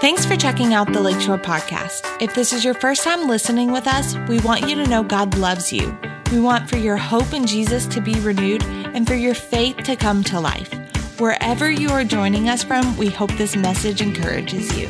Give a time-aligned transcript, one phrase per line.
[0.00, 2.22] Thanks for checking out the Lakeshore Podcast.
[2.22, 5.36] If this is your first time listening with us, we want you to know God
[5.36, 5.98] loves you.
[6.30, 9.96] We want for your hope in Jesus to be renewed and for your faith to
[9.96, 10.72] come to life.
[11.18, 14.86] Wherever you are joining us from, we hope this message encourages you.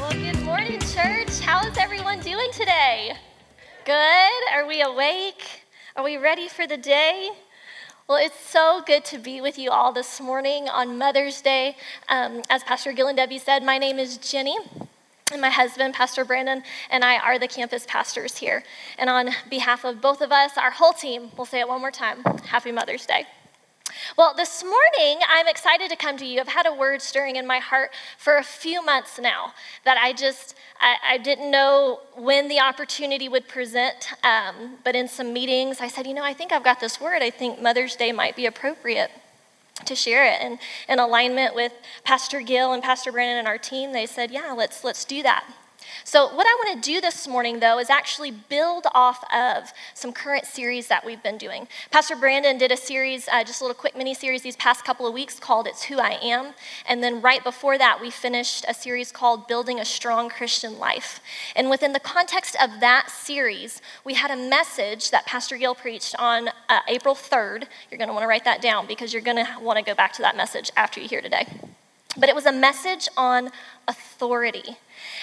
[0.00, 1.38] Well, good morning, church.
[1.40, 3.12] How is everyone doing today?
[3.84, 4.52] Good?
[4.54, 5.64] Are we awake?
[5.96, 7.30] Are we ready for the day?
[8.08, 11.76] Well, it's so good to be with you all this morning on Mother's Day.
[12.08, 14.58] Um, as Pastor Gill and Debbie said, my name is Jenny.
[15.30, 18.64] And my husband, Pastor Brandon, and I are the campus pastors here.
[18.98, 21.92] And on behalf of both of us, our whole team, we'll say it one more
[21.92, 23.24] time Happy Mother's Day.
[24.16, 26.40] Well, this morning, I'm excited to come to you.
[26.40, 30.12] I've had a word stirring in my heart for a few months now that I
[30.12, 34.08] just, I, I didn't know when the opportunity would present.
[34.24, 37.22] Um, but in some meetings, I said, you know, I think I've got this word.
[37.22, 39.10] I think Mother's Day might be appropriate
[39.84, 40.40] to share it.
[40.40, 41.72] And in alignment with
[42.04, 45.44] Pastor Gill and Pastor Brandon and our team, they said, yeah, let's, let's do that.
[46.04, 50.12] So, what I want to do this morning, though, is actually build off of some
[50.12, 51.68] current series that we've been doing.
[51.90, 55.06] Pastor Brandon did a series, uh, just a little quick mini series these past couple
[55.06, 56.54] of weeks called It's Who I Am.
[56.86, 61.20] And then right before that, we finished a series called Building a Strong Christian Life.
[61.54, 66.14] And within the context of that series, we had a message that Pastor Gill preached
[66.18, 67.64] on uh, April 3rd.
[67.90, 69.94] You're going to want to write that down because you're going to want to go
[69.94, 71.46] back to that message after you hear today.
[72.16, 73.50] But it was a message on
[73.88, 74.76] authority.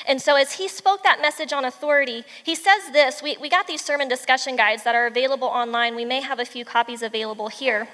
[0.07, 3.21] And so, as he spoke that message on authority, he says this.
[3.21, 5.95] We, we got these sermon discussion guides that are available online.
[5.95, 7.87] We may have a few copies available here.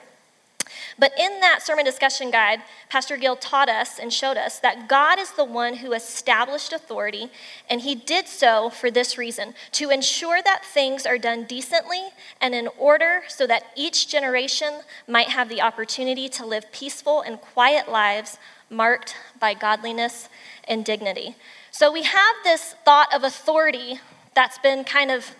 [0.97, 5.19] But in that sermon discussion guide, Pastor Gill taught us and showed us that God
[5.19, 7.29] is the one who established authority,
[7.69, 12.09] and he did so for this reason to ensure that things are done decently
[12.41, 17.41] and in order so that each generation might have the opportunity to live peaceful and
[17.41, 18.37] quiet lives
[18.69, 20.29] marked by godliness
[20.67, 21.35] and dignity.
[21.71, 23.99] So we have this thought of authority
[24.33, 25.31] that's been kind of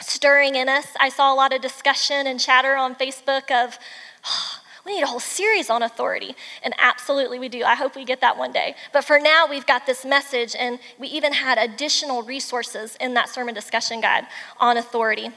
[0.00, 0.86] stirring in us.
[0.98, 3.78] I saw a lot of discussion and chatter on Facebook of,
[4.26, 6.34] oh, we need a whole series on authority.
[6.62, 7.64] And absolutely we do.
[7.64, 8.74] I hope we get that one day.
[8.92, 13.28] But for now, we've got this message, and we even had additional resources in that
[13.28, 14.26] sermon discussion guide
[14.58, 15.30] on authority.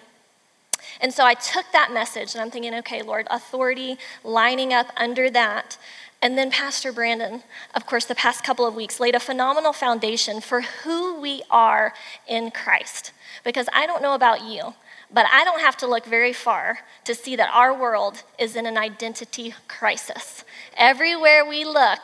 [1.02, 5.30] And so I took that message and I'm thinking, okay, Lord, authority lining up under
[5.30, 5.78] that.
[6.24, 7.44] And then Pastor Brandon,
[7.76, 11.94] of course, the past couple of weeks laid a phenomenal foundation for who we are
[12.26, 13.12] in Christ.
[13.44, 14.74] Because I don't know about you,
[15.12, 18.66] but I don't have to look very far to see that our world is in
[18.66, 20.46] an identity crisis.
[20.78, 22.00] Everywhere we look,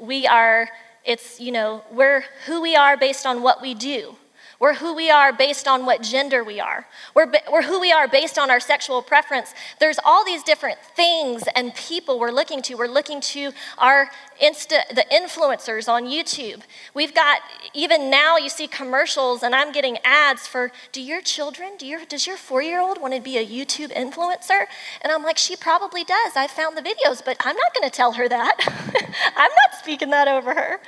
[0.00, 0.68] we are,
[1.04, 4.14] it's, you know, we're who we are based on what we do.
[4.58, 6.86] We're who we are based on what gender we are.
[7.14, 9.54] We're, we're who we are based on our sexual preference.
[9.80, 12.74] There's all these different things and people we're looking to.
[12.74, 14.10] We're looking to our
[14.42, 16.62] Insta, the influencers on YouTube.
[16.94, 17.40] We've got,
[17.74, 22.04] even now, you see commercials, and I'm getting ads for do your children, do your,
[22.06, 24.64] does your four year old want to be a YouTube influencer?
[25.02, 26.32] And I'm like, she probably does.
[26.34, 28.56] I found the videos, but I'm not going to tell her that.
[29.36, 30.80] I'm not speaking that over her.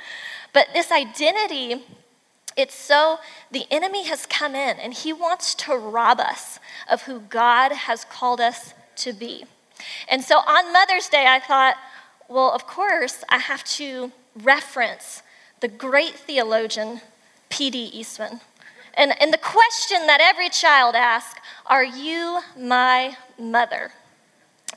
[0.53, 1.83] But this identity
[2.59, 3.19] it's so,
[3.51, 6.59] the enemy has come in and he wants to rob us
[6.89, 9.45] of who God has called us to be.
[10.09, 11.75] And so on Mother's Day, I thought,
[12.27, 15.23] well, of course, I have to reference
[15.61, 16.99] the great theologian,
[17.49, 17.77] P.D.
[17.77, 18.41] Eastman.
[18.93, 23.93] And, and the question that every child asks are you my mother?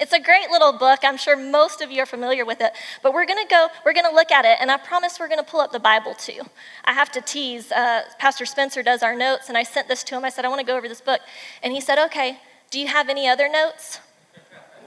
[0.03, 0.99] It's a great little book.
[1.05, 2.73] I'm sure most of you are familiar with it.
[3.05, 5.29] But we're going to go, we're going to look at it, and I promise we're
[5.29, 6.41] going to pull up the Bible too.
[6.85, 7.71] I have to tease.
[7.71, 10.25] Uh, Pastor Spencer does our notes, and I sent this to him.
[10.25, 11.21] I said, I want to go over this book.
[11.63, 12.41] And he said, Okay,
[12.73, 14.01] do you have any other notes?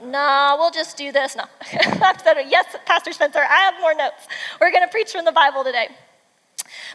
[0.04, 1.34] no, we'll just do this.
[1.34, 1.44] No.
[1.62, 4.28] I said, Yes, Pastor Spencer, I have more notes.
[4.60, 5.88] We're going to preach from the Bible today.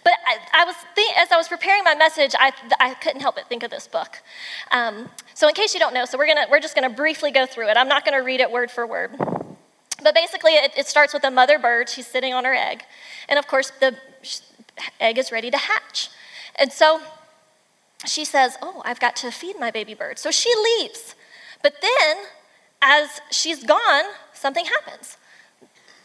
[0.04, 0.76] But I, I was
[1.18, 4.22] as I was preparing my message, I, I couldn't help but think of this book.
[4.72, 7.46] Um, so, in case you don't know, so we're gonna we're just gonna briefly go
[7.46, 7.78] through it.
[7.78, 9.12] I'm not gonna read it word for word.
[10.04, 11.90] But basically, it, it starts with a mother bird.
[11.90, 12.84] She's sitting on her egg,
[13.30, 13.96] and of course, the
[15.00, 16.10] egg is ready to hatch.
[16.56, 17.02] And so
[18.06, 21.16] she says, "Oh, I've got to feed my baby bird." So she leaves.
[21.62, 22.18] But then,
[22.82, 25.18] as she's gone, something happens.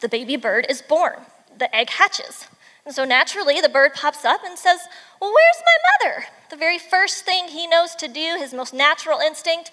[0.00, 1.21] The baby bird is born.
[1.56, 2.47] The egg hatches.
[2.87, 4.79] And so naturally, the bird pops up and says,
[5.21, 6.27] Well, where's my mother?
[6.50, 9.73] The very first thing he knows to do, his most natural instinct,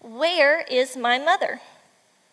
[0.00, 1.60] where is my mother?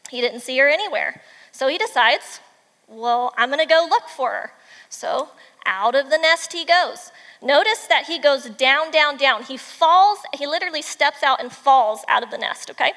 [0.10, 1.22] He didn't see her anywhere.
[1.52, 2.40] So he decides,
[2.88, 4.52] Well, I'm going to go look for her.
[4.88, 5.30] So
[5.66, 7.12] out of the nest he goes.
[7.42, 9.44] Notice that he goes down, down, down.
[9.44, 12.94] He falls, he literally steps out and falls out of the nest, okay?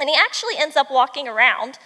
[0.00, 1.78] And he actually ends up walking around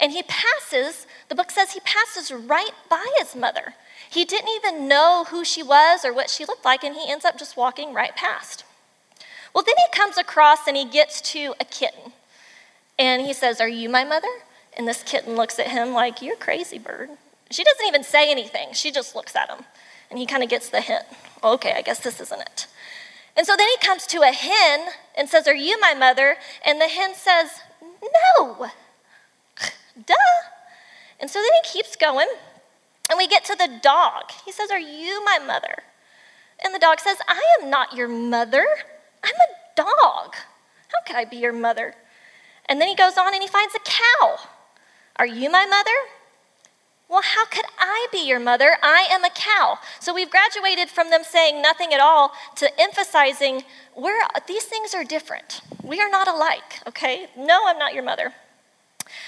[0.00, 3.74] And he passes, the book says he passes right by his mother.
[4.10, 7.24] He didn't even know who she was or what she looked like, and he ends
[7.24, 8.64] up just walking right past.
[9.54, 12.12] Well, then he comes across and he gets to a kitten.
[12.98, 14.28] And he says, Are you my mother?
[14.76, 17.10] And this kitten looks at him like, You're crazy, bird.
[17.50, 19.64] She doesn't even say anything, she just looks at him.
[20.10, 21.04] And he kind of gets the hint.
[21.44, 22.66] Okay, I guess this isn't it.
[23.36, 26.36] And so then he comes to a hen and says, Are you my mother?
[26.64, 27.60] And the hen says,
[28.38, 28.68] No.
[30.06, 30.14] Duh.
[31.20, 32.28] And so then he keeps going,
[33.08, 34.30] and we get to the dog.
[34.44, 35.82] He says, Are you my mother?
[36.64, 38.66] And the dog says, I am not your mother.
[39.22, 40.34] I'm a dog.
[40.88, 41.94] How could I be your mother?
[42.68, 44.38] And then he goes on and he finds a cow.
[45.16, 45.90] Are you my mother?
[47.08, 48.76] Well, how could I be your mother?
[48.82, 49.78] I am a cow.
[49.98, 53.64] So we've graduated from them saying nothing at all to emphasizing
[53.96, 55.62] we're, these things are different.
[55.82, 57.28] We are not alike, okay?
[57.36, 58.34] No, I'm not your mother.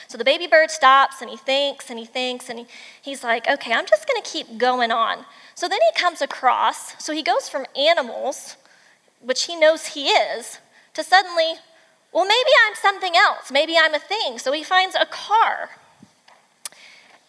[0.08, 2.66] So the baby bird stops and he thinks and he thinks and he,
[3.00, 5.24] he's like, okay, I'm just gonna keep going on.
[5.54, 8.56] So then he comes across, so he goes from animals,
[9.20, 10.58] which he knows he is,
[10.94, 11.54] to suddenly,
[12.12, 13.50] well, maybe I'm something else.
[13.52, 14.38] Maybe I'm a thing.
[14.38, 15.70] So he finds a car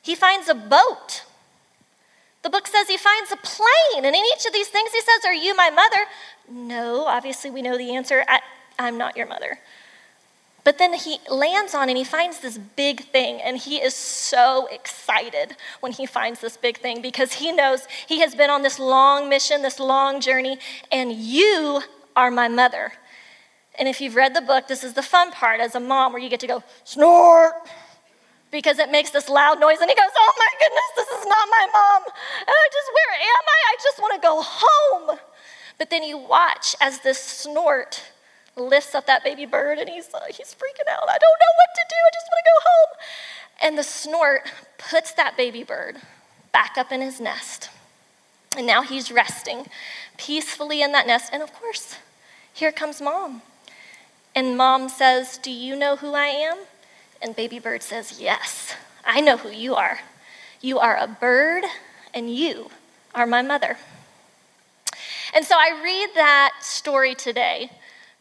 [0.02, 1.24] he finds a boat.
[2.42, 4.06] The book says he finds a plane.
[4.06, 6.06] And in each of these things, he says, Are you my mother?
[6.50, 8.40] No, obviously, we know the answer I,
[8.80, 9.60] I'm not your mother.
[10.64, 14.68] But then he lands on and he finds this big thing, and he is so
[14.72, 18.78] excited when he finds this big thing because he knows he has been on this
[18.78, 20.60] long mission, this long journey,
[20.92, 21.82] and you
[22.16, 22.94] are my mother.
[23.80, 26.22] And if you've read the book, this is the fun part as a mom where
[26.22, 27.54] you get to go, snort,
[28.52, 29.80] because it makes this loud noise.
[29.80, 32.04] And he goes, Oh my goodness, this is not my mom.
[32.42, 33.60] And I just, where am I?
[33.70, 35.20] I just want to go home.
[35.80, 38.04] But then you watch as this snort
[38.56, 41.08] lifts up that baby bird and he's, uh, he's freaking out.
[41.08, 41.96] I don't know what to do.
[41.96, 42.98] I just want to go home.
[43.62, 45.98] And the snort puts that baby bird
[46.52, 47.70] back up in his nest.
[48.58, 49.68] And now he's resting
[50.18, 51.30] peacefully in that nest.
[51.32, 51.98] And of course,
[52.54, 53.42] here comes mom.
[54.36, 56.58] And mom says, Do you know who I am?
[57.22, 58.76] And Baby Bird says, Yes,
[59.06, 60.00] I know who you are.
[60.62, 61.64] You are a bird,
[62.14, 62.70] and you
[63.16, 63.78] are my mother.
[65.34, 67.72] And so I read that story today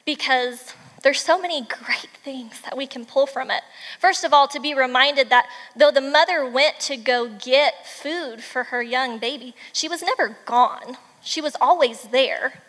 [0.05, 3.63] because there's so many great things that we can pull from it.
[3.99, 8.43] First of all, to be reminded that though the mother went to go get food
[8.43, 10.99] for her young baby, she was never gone.
[11.23, 12.63] She was always there.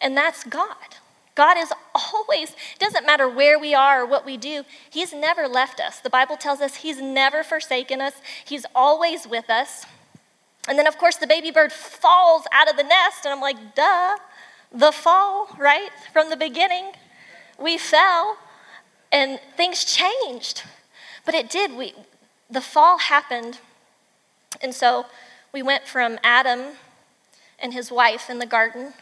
[0.00, 0.76] And that's God.
[1.34, 5.80] God is always, doesn't matter where we are or what we do, He's never left
[5.80, 5.98] us.
[5.98, 8.14] The Bible tells us He's never forsaken us,
[8.44, 9.84] He's always with us.
[10.68, 13.74] And then, of course, the baby bird falls out of the nest, and I'm like,
[13.74, 14.16] duh,
[14.72, 15.90] the fall, right?
[16.12, 16.92] From the beginning,
[17.58, 18.36] we fell
[19.12, 20.64] and things changed.
[21.24, 21.76] But it did.
[21.76, 21.94] We,
[22.50, 23.58] the fall happened.
[24.60, 25.06] And so
[25.52, 26.76] we went from Adam
[27.58, 28.94] and his wife in the garden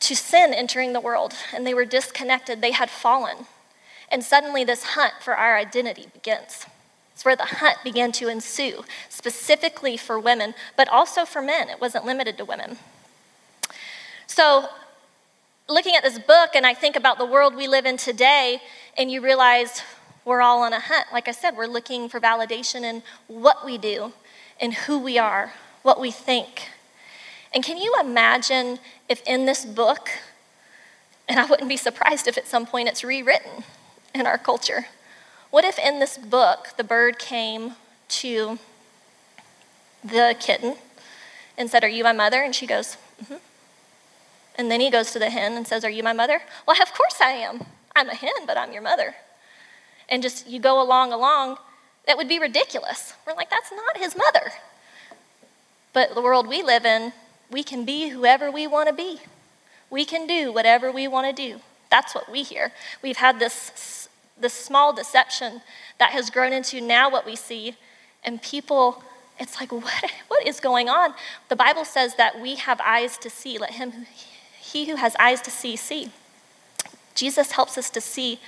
[0.00, 2.60] to sin entering the world, and they were disconnected.
[2.60, 3.46] They had fallen.
[4.10, 6.66] And suddenly, this hunt for our identity begins.
[7.12, 11.68] It's where the hunt began to ensue, specifically for women, but also for men.
[11.68, 12.76] It wasn't limited to women.
[14.26, 14.68] So,
[15.68, 18.60] looking at this book, and I think about the world we live in today,
[18.96, 19.82] and you realize
[20.24, 21.06] we're all on a hunt.
[21.12, 24.12] Like I said, we're looking for validation in what we do,
[24.60, 26.70] in who we are, what we think,
[27.54, 30.10] and can you imagine if in this book,
[31.28, 33.62] and I wouldn't be surprised if at some point it's rewritten
[34.12, 34.86] in our culture,
[35.50, 37.74] what if in this book the bird came
[38.08, 38.58] to
[40.02, 40.74] the kitten
[41.56, 42.42] and said, Are you my mother?
[42.42, 43.36] And she goes, mm-hmm.
[44.56, 46.40] And then he goes to the hen and says, Are you my mother?
[46.66, 47.64] Well, of course I am.
[47.96, 49.14] I'm a hen, but I'm your mother.
[50.08, 51.58] And just you go along, along,
[52.06, 53.14] that would be ridiculous.
[53.26, 54.52] We're like, That's not his mother.
[55.92, 57.12] But the world we live in,
[57.50, 59.20] we can be whoever we want to be.
[59.90, 61.60] We can do whatever we want to do.
[61.90, 62.72] That's what we hear.
[63.02, 64.08] We've had this,
[64.38, 65.62] this small deception
[65.98, 67.76] that has grown into now what we see,
[68.24, 69.04] and people,
[69.38, 71.14] it's like, what, what is going on?
[71.48, 73.58] The Bible says that we have eyes to see.
[73.58, 74.06] Let him,
[74.74, 76.10] he who has eyes to see, see.
[77.14, 78.40] Jesus helps us to see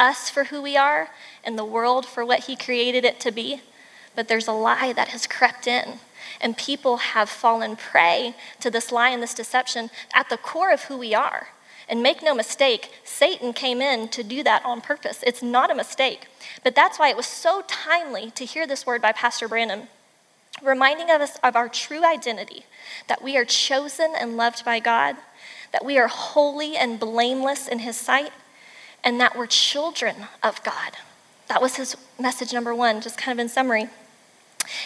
[0.00, 1.10] us for who we are
[1.44, 3.62] and the world for what he created it to be.
[4.16, 6.00] But there's a lie that has crept in
[6.40, 10.84] and people have fallen prey to this lie and this deception at the core of
[10.84, 11.50] who we are.
[11.88, 15.22] And make no mistake, Satan came in to do that on purpose.
[15.24, 16.26] It's not a mistake.
[16.64, 19.86] But that's why it was so timely to hear this word by Pastor Brandon,
[20.60, 22.64] reminding us of our true identity
[23.06, 25.16] that we are chosen and loved by God,
[25.72, 28.32] that we are holy and blameless in His sight,
[29.04, 30.96] and that we're children of God.
[31.48, 33.88] That was his message number one, just kind of in summary.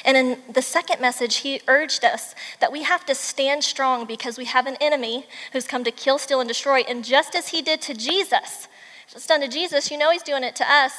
[0.05, 4.39] And in the second message, he urged us that we have to stand strong because
[4.39, 6.81] we have an enemy who's come to kill, steal, and destroy.
[6.89, 8.69] And just as he did to Jesus,
[9.11, 10.93] it's done to Jesus, you know he's doing it to us.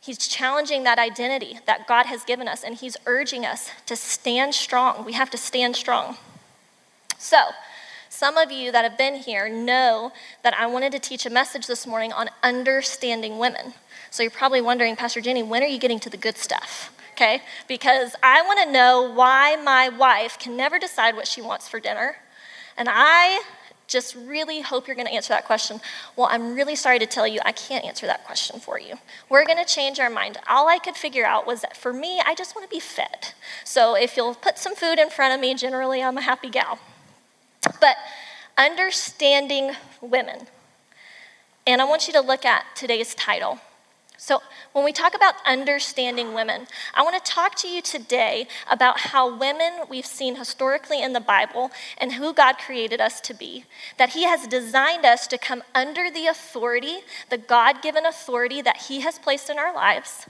[0.00, 4.54] He's challenging that identity that God has given us, and he's urging us to stand
[4.54, 5.04] strong.
[5.04, 6.16] We have to stand strong.
[7.18, 7.38] So,
[8.14, 11.66] some of you that have been here know that I wanted to teach a message
[11.66, 13.74] this morning on understanding women.
[14.10, 16.94] So you're probably wondering, Pastor Jenny, when are you getting to the good stuff?
[17.14, 17.42] Okay?
[17.66, 21.80] Because I want to know why my wife can never decide what she wants for
[21.80, 22.16] dinner.
[22.76, 23.42] And I
[23.88, 25.80] just really hope you're going to answer that question.
[26.14, 28.94] Well, I'm really sorry to tell you, I can't answer that question for you.
[29.28, 30.38] We're going to change our mind.
[30.48, 33.32] All I could figure out was that for me, I just want to be fed.
[33.64, 36.78] So if you'll put some food in front of me, generally I'm a happy gal.
[37.80, 37.96] But
[38.56, 40.46] understanding women.
[41.66, 43.58] And I want you to look at today's title.
[44.16, 44.40] So,
[44.72, 49.36] when we talk about understanding women, I want to talk to you today about how
[49.36, 53.64] women we've seen historically in the Bible and who God created us to be.
[53.98, 58.82] That He has designed us to come under the authority, the God given authority that
[58.88, 60.26] He has placed in our lives,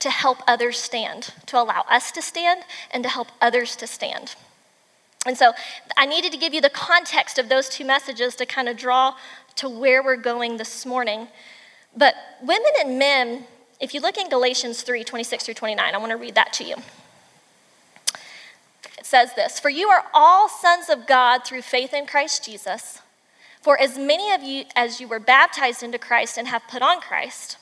[0.00, 4.34] to help others stand, to allow us to stand, and to help others to stand.
[5.26, 5.52] And so
[5.96, 9.16] I needed to give you the context of those two messages to kind of draw
[9.56, 11.28] to where we're going this morning.
[11.94, 13.44] But women and men,
[13.80, 16.64] if you look in Galatians 3 26 through 29, I want to read that to
[16.64, 16.76] you.
[18.98, 23.00] It says this For you are all sons of God through faith in Christ Jesus.
[23.60, 27.02] For as many of you as you were baptized into Christ and have put on
[27.02, 27.58] Christ,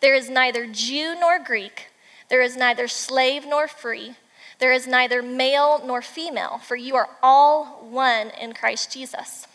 [0.00, 1.86] there is neither Jew nor Greek,
[2.28, 4.16] there is neither slave nor free
[4.64, 9.46] there is neither male nor female, for you are all one in Christ Jesus.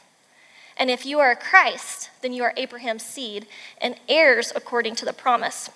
[0.78, 3.48] And if you are a Christ, then you are Abraham's seed
[3.82, 5.72] and heirs according to the promise.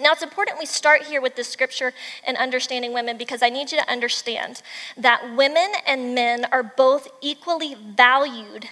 [0.00, 1.92] Now, it's important we start here with this scripture
[2.24, 4.62] and understanding women because I need you to understand
[4.96, 8.68] that women and men are both equally valued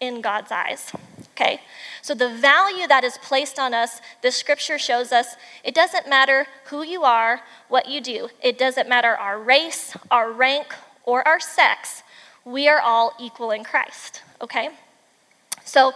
[0.00, 0.90] in God's eyes.
[1.34, 1.60] Okay?
[2.00, 6.46] So, the value that is placed on us, this scripture shows us it doesn't matter
[6.66, 10.74] who you are, what you do, it doesn't matter our race, our rank,
[11.04, 12.02] or our sex.
[12.44, 14.22] We are all equal in Christ.
[14.40, 14.68] Okay?
[15.64, 15.92] So,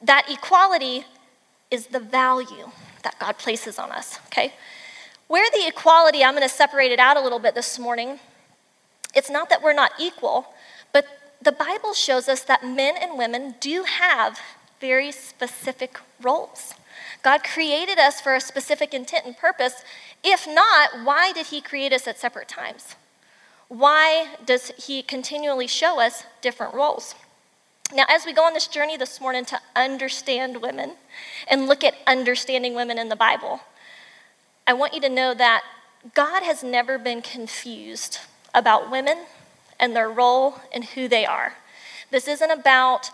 [0.00, 1.04] that equality
[1.70, 2.70] is the value
[3.02, 4.18] that God places on us.
[4.26, 4.54] Okay?
[5.26, 8.20] Where the equality, I'm to separate it out a little bit this morning.
[9.14, 10.54] It's not that we're not equal,
[10.92, 11.04] but
[11.42, 14.40] the Bible shows us that men and women do have
[14.80, 16.74] very specific roles.
[17.22, 19.82] God created us for a specific intent and purpose.
[20.22, 22.96] If not, why did He create us at separate times?
[23.68, 27.14] Why does He continually show us different roles?
[27.94, 30.92] Now, as we go on this journey this morning to understand women
[31.48, 33.60] and look at understanding women in the Bible,
[34.66, 35.62] I want you to know that
[36.14, 38.18] God has never been confused
[38.54, 39.24] about women
[39.80, 41.54] and their role and who they are.
[42.10, 43.10] This isn't about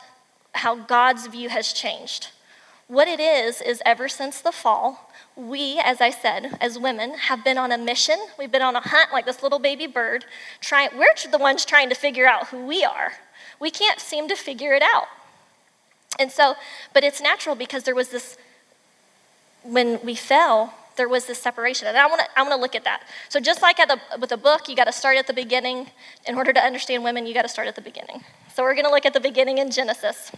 [0.54, 2.28] how God's view has changed.
[2.87, 7.42] What it is, is ever since the fall, we, as I said, as women, have
[7.42, 8.18] been on a mission.
[8.38, 10.26] We've been on a hunt like this little baby bird.
[10.61, 13.14] Trying, we're the ones trying to figure out who we are.
[13.58, 15.06] We can't seem to figure it out.
[16.18, 16.54] And so,
[16.92, 18.37] but it's natural because there was this,
[19.62, 21.88] when we fell, there was this separation.
[21.88, 23.02] And I want to I want to look at that.
[23.28, 25.90] So just like the, with a book, you got to start at the beginning.
[26.26, 28.24] In order to understand women, you got to start at the beginning.
[28.54, 30.30] So we're going to look at the beginning in Genesis.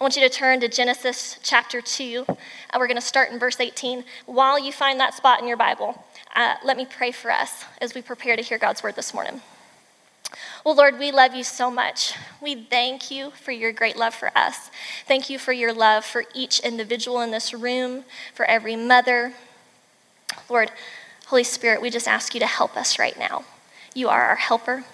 [0.00, 2.24] I want you to turn to Genesis chapter 2.
[2.28, 2.34] Uh,
[2.78, 4.04] we're going to start in verse 18.
[4.26, 6.04] While you find that spot in your Bible,
[6.36, 9.40] uh, let me pray for us as we prepare to hear God's word this morning.
[10.64, 12.14] Well, Lord, we love you so much.
[12.40, 14.70] We thank you for your great love for us.
[15.06, 18.04] Thank you for your love for each individual in this room,
[18.34, 19.32] for every mother.
[20.48, 20.70] Lord,
[21.26, 23.44] Holy Spirit, we just ask you to help us right now.
[23.94, 24.84] You are our helper.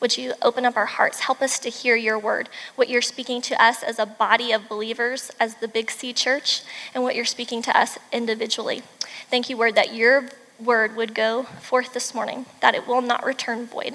[0.00, 1.20] Would you open up our hearts?
[1.20, 4.68] Help us to hear your word, what you're speaking to us as a body of
[4.68, 8.82] believers, as the Big C church, and what you're speaking to us individually.
[9.30, 13.24] Thank you, Word, that your word would go forth this morning, that it will not
[13.24, 13.94] return void.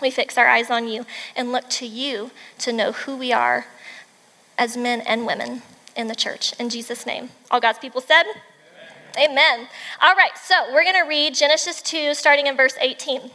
[0.00, 3.66] We fix our eyes on you and look to you to know who we are
[4.58, 5.62] as men and women
[5.96, 6.52] in the church.
[6.58, 7.30] In Jesus' name.
[7.50, 8.24] All God's people said,
[9.16, 9.30] Amen.
[9.30, 9.68] Amen.
[10.00, 13.30] All right, so we're going to read Genesis 2, starting in verse 18.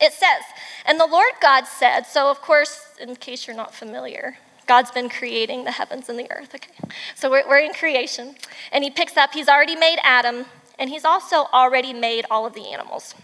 [0.00, 0.42] It says,
[0.84, 5.08] And the Lord God said, so of course, in case you're not familiar, God's been
[5.08, 6.72] creating the heavens and the earth, okay?
[7.14, 8.34] So we're, we're in creation.
[8.72, 10.46] And he picks up, he's already made Adam,
[10.78, 13.14] and he's also already made all of the animals.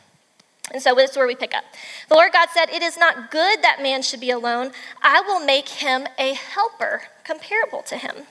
[0.71, 1.64] And so this is where we pick up.
[2.09, 4.73] The Lord God said, It is not good that man should be alone.
[5.02, 8.26] I will make him a helper comparable to him.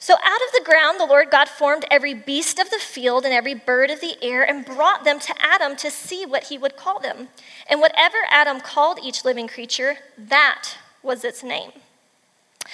[0.00, 3.34] So out of the ground, the Lord God formed every beast of the field and
[3.34, 6.76] every bird of the air and brought them to Adam to see what he would
[6.76, 7.28] call them.
[7.68, 11.72] And whatever Adam called each living creature, that was its name.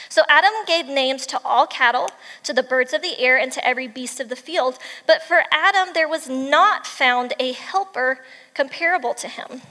[0.08, 2.08] So Adam gave names to all cattle,
[2.42, 4.78] to the birds of the air, and to every beast of the field.
[5.06, 8.20] But for Adam, there was not found a helper
[8.54, 9.62] comparable to him.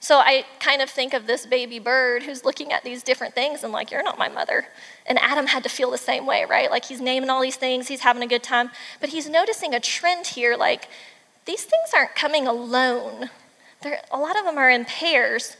[0.00, 3.64] So I kind of think of this baby bird who's looking at these different things
[3.64, 4.66] and like, you're not my mother.
[5.06, 6.70] And Adam had to feel the same way, right?
[6.70, 9.80] Like he's naming all these things, he's having a good time, but he's noticing a
[9.80, 10.88] trend here like,
[11.46, 13.30] these things aren't coming alone.
[13.82, 15.56] They're, a lot of them are in pairs,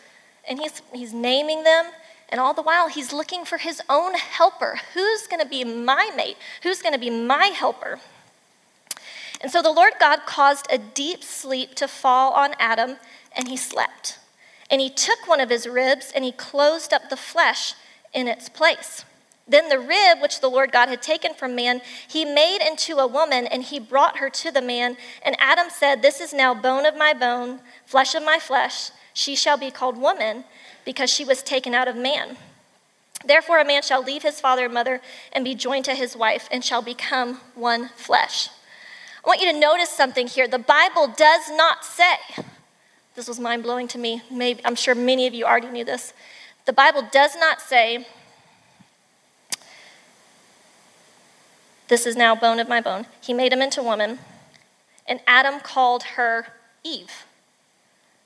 [0.48, 1.86] and he's, he's naming them,
[2.28, 4.80] and all the while he's looking for his own helper.
[4.94, 6.36] Who's going to be my mate?
[6.62, 8.00] Who's going to be my helper?
[9.40, 12.96] And so the Lord God caused a deep sleep to fall on Adam,
[13.36, 14.18] and he slept.
[14.70, 17.74] And he took one of his ribs and he closed up the flesh
[18.12, 19.04] in its place.
[19.48, 23.06] Then the rib which the Lord God had taken from man, he made into a
[23.06, 24.96] woman and he brought her to the man.
[25.22, 28.90] And Adam said, This is now bone of my bone, flesh of my flesh.
[29.14, 30.44] She shall be called woman
[30.84, 32.36] because she was taken out of man.
[33.24, 35.00] Therefore, a man shall leave his father and mother
[35.32, 38.48] and be joined to his wife and shall become one flesh.
[39.24, 40.46] I want you to notice something here.
[40.46, 42.16] The Bible does not say,
[43.16, 44.22] this was mind blowing to me.
[44.30, 46.12] Maybe, I'm sure many of you already knew this.
[46.66, 48.06] The Bible does not say,
[51.88, 53.06] This is now bone of my bone.
[53.20, 54.18] He made him into woman,
[55.06, 56.48] and Adam called her
[56.84, 57.24] Eve.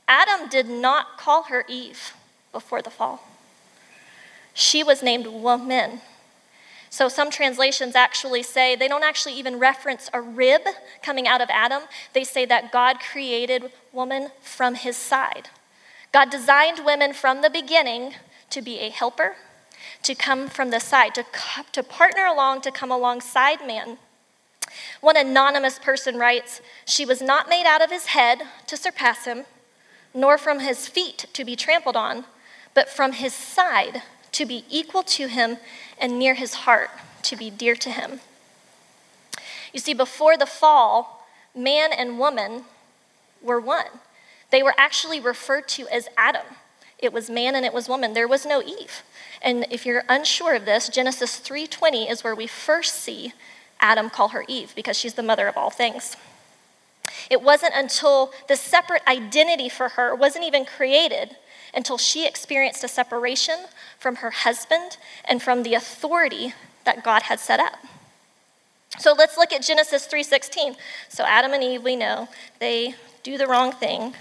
[0.06, 2.12] Adam did not call her Eve
[2.52, 3.26] before the fall.
[4.52, 6.00] She was named woman
[6.92, 10.60] so some translations actually say, they don't actually even reference a rib
[11.02, 11.84] coming out of Adam.
[12.12, 15.48] They say that God created woman from his side.
[16.12, 18.12] God designed women from the beginning
[18.50, 19.36] to be a helper,
[20.02, 21.24] to come from the side, to,
[21.72, 23.98] to partner along, to come alongside man.
[25.00, 29.44] One anonymous person writes, She was not made out of his head to surpass him,
[30.14, 32.24] nor from his feet to be trampled on,
[32.74, 35.58] but from his side to be equal to him
[35.98, 36.90] and near his heart,
[37.22, 38.20] to be dear to him.
[39.72, 42.64] You see, before the fall, man and woman
[43.42, 43.86] were one.
[44.50, 46.46] They were actually referred to as Adam.
[46.98, 48.14] It was man and it was woman.
[48.14, 49.02] There was no Eve.
[49.42, 53.34] And if you're unsure of this, Genesis 3:20 is where we first see
[53.80, 56.16] Adam call her Eve because she's the mother of all things.
[57.28, 61.36] It wasn't until the separate identity for her wasn't even created
[61.74, 63.66] until she experienced a separation
[63.98, 67.78] from her husband and from the authority that God had set up.
[68.98, 70.76] So let's look at Genesis 3:16.
[71.08, 72.28] So Adam and Eve, we know,
[72.58, 74.14] they do the wrong thing.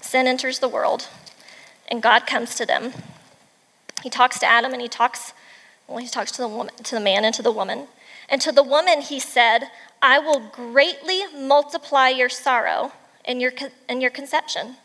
[0.00, 1.08] Sin enters the world,
[1.88, 2.92] and God comes to them.
[4.06, 5.32] He talks to Adam and he talks
[5.88, 7.88] well, he talks to the woman, to the man and to the woman.
[8.28, 9.68] And to the woman he said,
[10.00, 12.92] "I will greatly multiply your sorrow
[13.24, 13.50] and your
[13.88, 14.76] and your conception.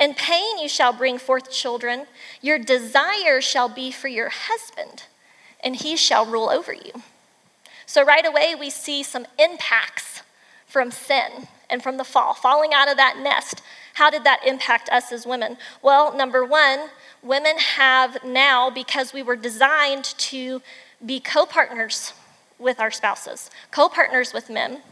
[0.00, 2.06] In pain you shall bring forth children.
[2.40, 5.02] Your desire shall be for your husband,
[5.60, 7.02] and he shall rule over you.
[7.84, 10.22] So, right away, we see some impacts
[10.66, 13.62] from sin and from the fall, falling out of that nest.
[13.94, 15.56] How did that impact us as women?
[15.82, 16.90] Well, number one,
[17.22, 20.62] women have now, because we were designed to
[21.04, 22.12] be co partners
[22.58, 24.82] with our spouses, co partners with men.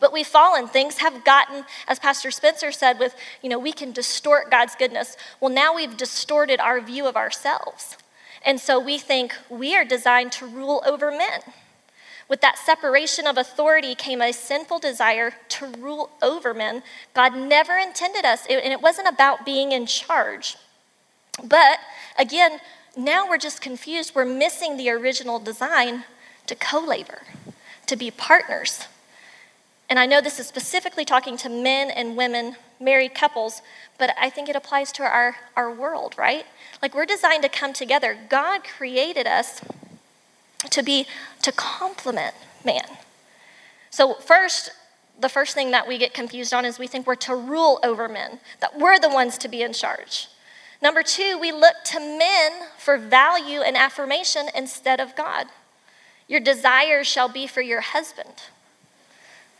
[0.00, 0.68] But we've fallen.
[0.68, 5.16] Things have gotten, as Pastor Spencer said, with, you know, we can distort God's goodness.
[5.40, 7.96] Well, now we've distorted our view of ourselves.
[8.44, 11.40] And so we think we are designed to rule over men.
[12.32, 16.82] With that separation of authority came a sinful desire to rule over men.
[17.12, 20.56] God never intended us, and it wasn't about being in charge.
[21.44, 21.78] But
[22.18, 22.60] again,
[22.96, 24.14] now we're just confused.
[24.14, 26.04] We're missing the original design
[26.46, 27.20] to co labor,
[27.86, 28.86] to be partners.
[29.90, 33.60] And I know this is specifically talking to men and women, married couples,
[33.98, 36.46] but I think it applies to our, our world, right?
[36.80, 38.16] Like we're designed to come together.
[38.30, 39.60] God created us
[40.70, 41.06] to be,
[41.42, 42.84] to complement man.
[43.90, 44.70] So, first,
[45.18, 48.08] the first thing that we get confused on is we think we're to rule over
[48.08, 50.28] men, that we're the ones to be in charge.
[50.80, 55.46] Number two, we look to men for value and affirmation instead of God.
[56.26, 58.34] Your desires shall be for your husband.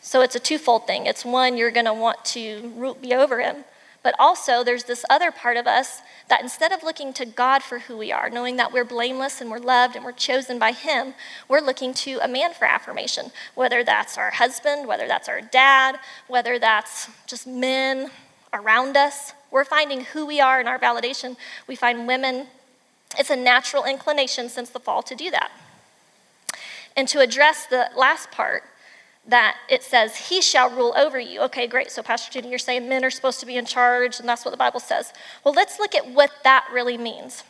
[0.00, 1.06] So it's a twofold thing.
[1.06, 3.64] It's one, you're going to want to be over him,
[4.02, 7.80] but also there's this other part of us that instead of looking to God for
[7.80, 11.14] who we are, knowing that we're blameless and we're loved and we're chosen by him,
[11.48, 15.98] we're looking to a man for affirmation, whether that's our husband, whether that's our dad,
[16.28, 18.11] whether that's just men
[18.52, 19.32] around us.
[19.50, 21.37] We're finding who we are in our validation.
[21.66, 22.46] We find women,
[23.18, 25.50] it's a natural inclination since the fall to do that.
[26.96, 28.64] And to address the last part,
[29.26, 31.40] that it says, He shall rule over you.
[31.42, 31.90] Okay, great.
[31.90, 34.50] So, Pastor Judy, you're saying men are supposed to be in charge, and that's what
[34.50, 35.12] the Bible says.
[35.44, 37.44] Well, let's look at what that really means.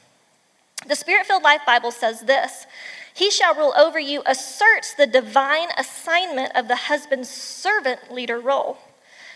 [0.86, 2.66] The Spirit filled Life Bible says this
[3.14, 8.78] He shall rule over you asserts the divine assignment of the husband's servant leader role.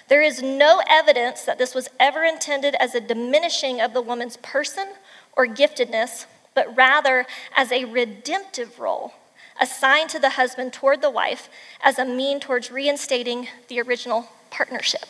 [0.08, 4.36] There is no evidence that this was ever intended as a diminishing of the woman's
[4.36, 4.88] person
[5.36, 9.12] or giftedness, but rather as a redemptive role
[9.60, 11.48] assigned to the husband toward the wife
[11.82, 15.06] as a mean towards reinstating the original partnership.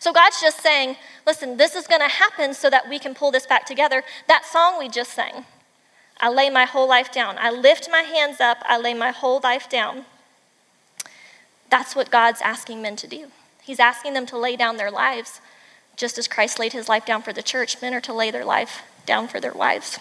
[0.00, 3.30] So God's just saying, listen, this is going to happen so that we can pull
[3.30, 4.04] this back together.
[4.28, 5.44] That song we just sang,
[6.20, 7.36] I lay my whole life down.
[7.38, 10.04] I lift my hands up, I lay my whole life down.
[11.70, 13.26] That's what God's asking men to do.
[13.62, 15.40] He's asking them to lay down their lives
[15.96, 17.82] just as Christ laid his life down for the church.
[17.82, 19.98] Men are to lay their life down for their wives.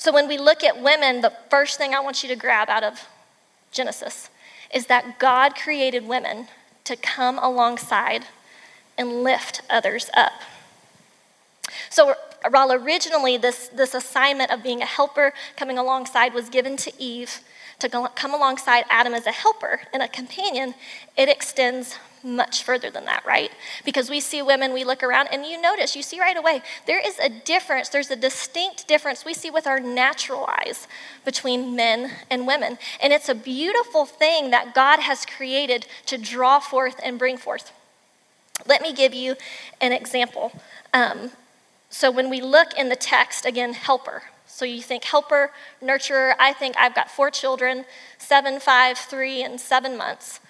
[0.00, 2.82] So when we look at women, the first thing I want you to grab out
[2.82, 3.06] of
[3.70, 4.30] Genesis
[4.72, 6.48] is that God created women
[6.84, 8.24] to come alongside
[8.96, 10.32] and lift others up.
[11.90, 12.14] So
[12.48, 17.42] while originally this, this assignment of being a helper, coming alongside, was given to Eve
[17.80, 20.74] to come alongside Adam as a helper and a companion,
[21.16, 23.50] it extends much further than that, right?
[23.84, 27.00] Because we see women, we look around, and you notice, you see right away, there
[27.04, 30.86] is a difference, there's a distinct difference we see with our natural eyes
[31.24, 32.78] between men and women.
[33.02, 37.72] And it's a beautiful thing that God has created to draw forth and bring forth.
[38.66, 39.36] Let me give you
[39.80, 40.52] an example.
[40.92, 41.30] Um,
[41.88, 44.24] so when we look in the text, again, helper.
[44.52, 46.34] So you think helper, nurturer.
[46.38, 47.84] I think I've got four children
[48.18, 50.40] seven, five, three, and seven months.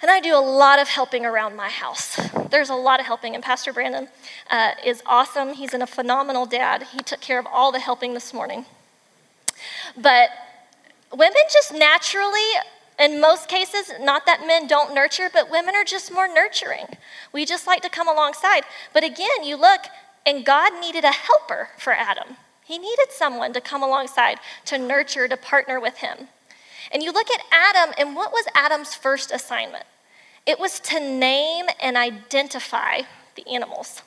[0.00, 2.16] And I do a lot of helping around my house.
[2.50, 4.08] There's a lot of helping, and Pastor Brandon
[4.50, 5.54] uh, is awesome.
[5.54, 6.84] He's a phenomenal dad.
[6.92, 8.64] He took care of all the helping this morning.
[9.96, 10.30] But
[11.12, 12.48] women just naturally,
[12.98, 16.86] in most cases, not that men don't nurture, but women are just more nurturing.
[17.32, 18.64] We just like to come alongside.
[18.92, 19.82] But again, you look,
[20.26, 22.36] and God needed a helper for Adam.
[22.72, 26.28] He needed someone to come alongside, to nurture, to partner with him.
[26.90, 29.84] And you look at Adam, and what was Adam's first assignment?
[30.46, 33.02] It was to name and identify
[33.34, 34.00] the animals.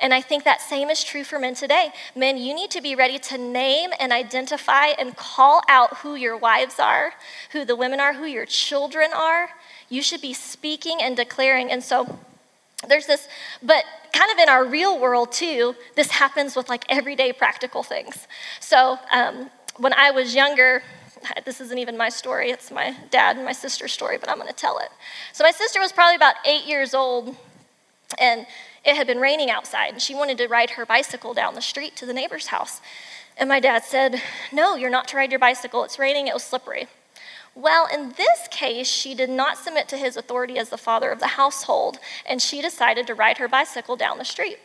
[0.00, 1.90] And I think that same is true for men today.
[2.14, 6.38] Men, you need to be ready to name and identify and call out who your
[6.38, 7.12] wives are,
[7.52, 9.50] who the women are, who your children are.
[9.90, 11.70] You should be speaking and declaring.
[11.70, 12.18] And so
[12.88, 13.28] there's this,
[13.62, 13.84] but
[14.16, 18.26] kind of in our real world too, this happens with like everyday practical things.
[18.60, 20.82] So um, when I was younger,
[21.44, 24.48] this isn't even my story, it's my dad and my sister's story, but I'm going
[24.48, 24.88] to tell it.
[25.32, 27.36] So, my sister was probably about eight years old,
[28.18, 28.46] and
[28.84, 31.96] it had been raining outside, and she wanted to ride her bicycle down the street
[31.96, 32.80] to the neighbor's house.
[33.36, 35.84] And my dad said, No, you're not to ride your bicycle.
[35.84, 36.88] It's raining, it was slippery.
[37.56, 41.20] Well, in this case, she did not submit to his authority as the father of
[41.20, 44.58] the household, and she decided to ride her bicycle down the street.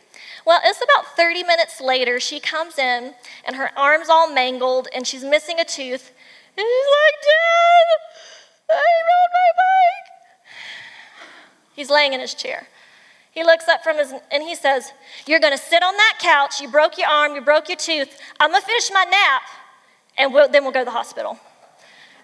[0.44, 3.14] Well, it's about 30 minutes later, she comes in,
[3.46, 6.12] and her arm's all mangled, and she's missing a tooth,
[6.54, 10.54] and he's like, Dad, I rode my bike.
[11.74, 12.68] He's laying in his chair.
[13.30, 14.92] He looks up from his, and he says,
[15.26, 16.60] You're going to sit on that couch.
[16.60, 18.20] You broke your arm, you broke your tooth.
[18.38, 19.42] I'm going to finish my nap,
[20.18, 21.38] and we'll, then we'll go to the hospital.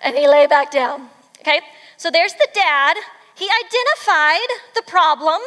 [0.02, 1.08] And he lay back down.
[1.40, 1.61] Okay?
[1.96, 2.96] So there's the dad.
[3.34, 5.40] He identified the problem,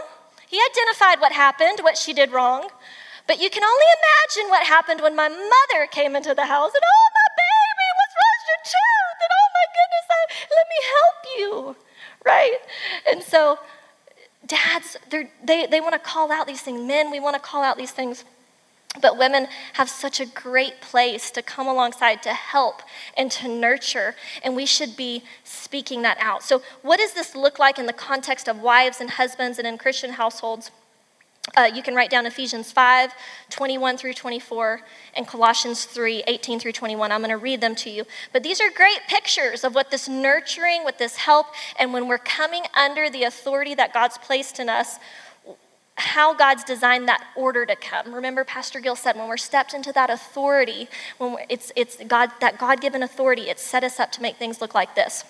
[0.47, 2.69] he identified what happened, what she did wrong.
[3.27, 6.83] But you can only imagine what happened when my mother came into the house and,
[6.83, 10.21] oh, my baby, what's wrong with your tooth, and oh my goodness, I,
[10.57, 11.75] let me help you,
[12.25, 12.59] right?
[13.09, 13.59] And so,
[14.45, 14.97] dads,
[15.43, 16.81] they, they want to call out these things.
[16.81, 18.25] Men, we want to call out these things.
[18.99, 22.81] But women have such a great place to come alongside to help
[23.15, 26.43] and to nurture, and we should be speaking that out.
[26.43, 29.77] So, what does this look like in the context of wives and husbands and in
[29.77, 30.71] Christian households?
[31.57, 33.11] Uh, you can write down Ephesians 5,
[33.49, 34.81] 21 through 24,
[35.15, 37.11] and Colossians 3, 18 through 21.
[37.11, 38.05] I'm going to read them to you.
[38.31, 41.47] But these are great pictures of what this nurturing, what this help,
[41.79, 44.99] and when we're coming under the authority that God's placed in us,
[45.95, 48.13] how God's designed that order to come.
[48.13, 52.57] Remember, Pastor Gill said when we're stepped into that authority, when it's, it's God, that
[52.57, 55.23] God given authority, it set us up to make things look like this.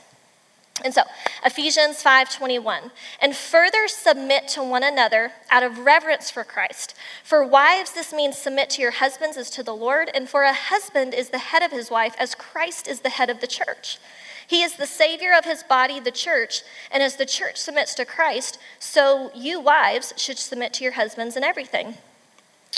[0.83, 1.03] And so,
[1.45, 6.95] Ephesians 5:21, and further submit to one another out of reverence for Christ.
[7.23, 10.53] For wives this means submit to your husbands as to the Lord, and for a
[10.53, 13.99] husband is the head of his wife as Christ is the head of the church.
[14.51, 18.03] He is the savior of his body, the church, and as the church submits to
[18.03, 21.93] Christ, so you wives should submit to your husbands in everything.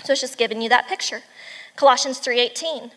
[0.03, 1.23] So it's just giving you that picture.
[1.75, 2.91] Colossians 3:18.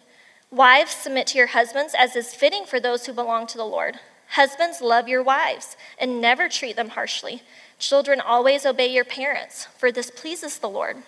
[0.51, 3.99] Wives, submit to your husbands as is fitting for those who belong to the Lord.
[4.33, 7.43] Husbands, love your wives and never treat them harshly.
[7.79, 11.03] Children, always obey your parents, for this pleases the Lord.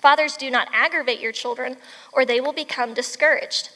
[0.00, 1.78] Fathers, do not aggravate your children,
[2.12, 3.70] or they will become discouraged.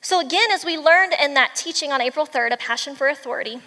[0.00, 3.60] So, again, as we learned in that teaching on April 3rd, A Passion for Authority,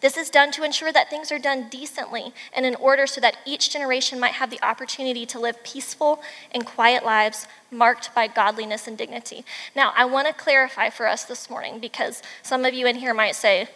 [0.00, 3.36] this is done to ensure that things are done decently and in order so that
[3.46, 8.88] each generation might have the opportunity to live peaceful and quiet lives marked by godliness
[8.88, 9.44] and dignity.
[9.76, 13.14] Now, I want to clarify for us this morning because some of you in here
[13.14, 13.68] might say,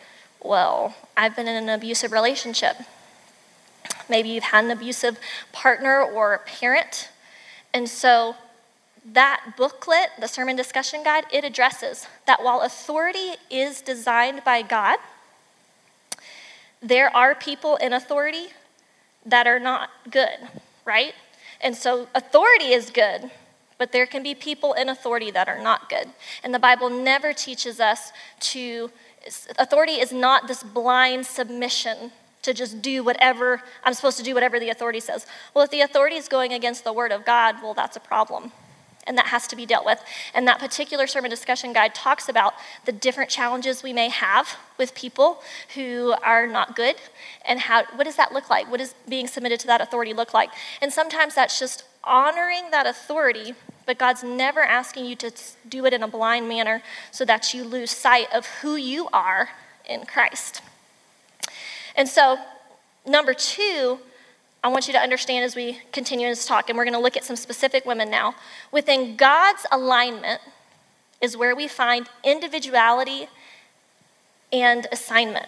[0.42, 2.76] well, I've been in an abusive relationship.
[4.08, 5.18] Maybe you've had an abusive
[5.52, 7.08] partner or parent.
[7.72, 8.34] And so
[9.12, 14.98] that booklet, the sermon discussion guide, it addresses that while authority is designed by God,
[16.82, 18.48] there are people in authority
[19.24, 20.38] that are not good,
[20.84, 21.14] right?
[21.60, 23.30] And so authority is good,
[23.78, 26.08] but there can be people in authority that are not good.
[26.42, 28.90] And the Bible never teaches us to,
[29.58, 34.60] authority is not this blind submission to just do whatever, I'm supposed to do whatever
[34.60, 35.26] the authority says.
[35.54, 38.52] Well, if the authority is going against the word of God, well, that's a problem
[39.06, 40.02] and that has to be dealt with.
[40.34, 44.94] And that particular sermon discussion guide talks about the different challenges we may have with
[44.94, 45.42] people
[45.74, 46.96] who are not good
[47.44, 48.70] and how what does that look like?
[48.70, 50.50] What does being submitted to that authority look like?
[50.82, 55.32] And sometimes that's just honoring that authority, but God's never asking you to
[55.68, 59.50] do it in a blind manner so that you lose sight of who you are
[59.88, 60.62] in Christ.
[61.96, 62.38] And so,
[63.06, 63.98] number two,
[64.66, 67.16] I want you to understand as we continue this talk, and we're going to look
[67.16, 68.34] at some specific women now.
[68.72, 70.40] Within God's alignment
[71.20, 73.28] is where we find individuality
[74.52, 75.46] and assignment.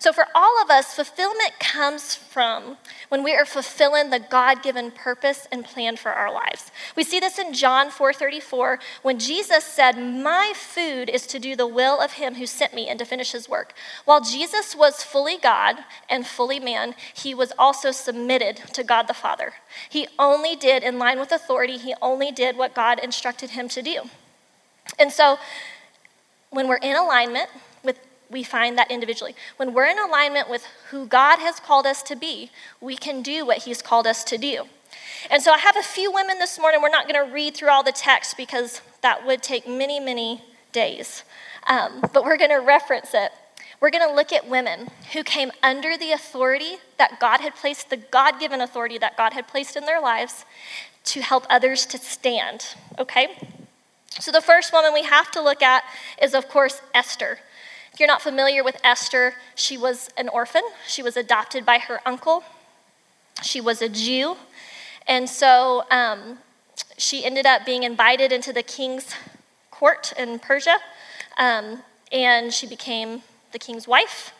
[0.00, 2.78] So, for all of us, fulfillment comes from
[3.10, 6.72] when we are fulfilling the God given purpose and plan for our lives.
[6.96, 11.54] We see this in John 4 34, when Jesus said, My food is to do
[11.54, 13.74] the will of him who sent me and to finish his work.
[14.06, 15.76] While Jesus was fully God
[16.08, 19.52] and fully man, he was also submitted to God the Father.
[19.90, 23.82] He only did, in line with authority, he only did what God instructed him to
[23.82, 24.04] do.
[24.98, 25.36] And so,
[26.48, 27.50] when we're in alignment,
[28.30, 29.34] we find that individually.
[29.56, 33.44] When we're in alignment with who God has called us to be, we can do
[33.44, 34.64] what He's called us to do.
[35.30, 36.80] And so I have a few women this morning.
[36.80, 40.42] We're not going to read through all the text because that would take many, many
[40.72, 41.24] days.
[41.66, 43.32] Um, but we're going to reference it.
[43.80, 47.90] We're going to look at women who came under the authority that God had placed,
[47.90, 50.44] the God given authority that God had placed in their lives
[51.04, 52.74] to help others to stand.
[52.98, 53.28] Okay?
[54.18, 55.84] So the first woman we have to look at
[56.20, 57.38] is, of course, Esther.
[57.92, 60.62] If you're not familiar with Esther, she was an orphan.
[60.86, 62.44] She was adopted by her uncle.
[63.42, 64.36] She was a Jew.
[65.06, 66.38] And so um,
[66.96, 69.14] she ended up being invited into the king's
[69.70, 70.78] court in Persia.
[71.36, 73.22] Um, and she became
[73.52, 74.32] the king's wife.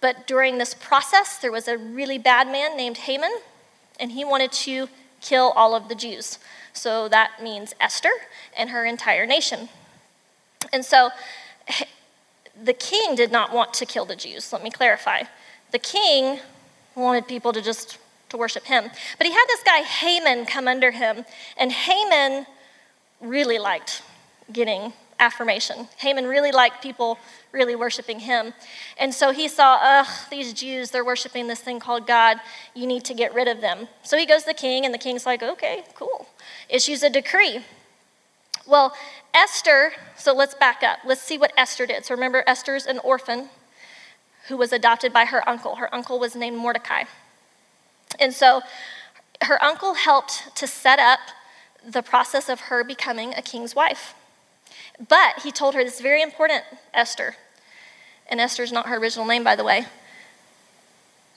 [0.00, 3.32] But during this process, there was a really bad man named Haman,
[3.98, 4.88] and he wanted to
[5.20, 6.38] kill all of the Jews.
[6.72, 8.10] So that means Esther
[8.56, 9.70] and her entire nation.
[10.72, 11.10] And so
[12.62, 14.52] the king did not want to kill the Jews.
[14.52, 15.22] Let me clarify.
[15.72, 16.40] The king
[16.94, 17.98] wanted people to just
[18.30, 18.90] to worship him.
[19.18, 21.24] But he had this guy Haman come under him,
[21.56, 22.46] and Haman
[23.20, 24.02] really liked
[24.52, 25.88] getting affirmation.
[25.98, 27.18] Haman really liked people
[27.52, 28.52] really worshiping him.
[28.98, 32.38] And so he saw, ugh, these Jews, they're worshiping this thing called God.
[32.74, 33.88] You need to get rid of them.
[34.02, 36.26] So he goes to the king, and the king's like, okay, cool.
[36.68, 37.64] Issues a decree.
[38.66, 38.94] Well,
[39.34, 41.00] Esther, so let's back up.
[41.04, 42.04] Let's see what Esther did.
[42.04, 43.50] So remember, Esther's an orphan
[44.48, 45.76] who was adopted by her uncle.
[45.76, 47.04] Her uncle was named Mordecai.
[48.18, 48.62] And so
[49.42, 51.18] her uncle helped to set up
[51.86, 54.14] the process of her becoming a king's wife.
[55.08, 57.36] But he told her this very important, Esther,
[58.28, 59.86] and Esther's not her original name, by the way.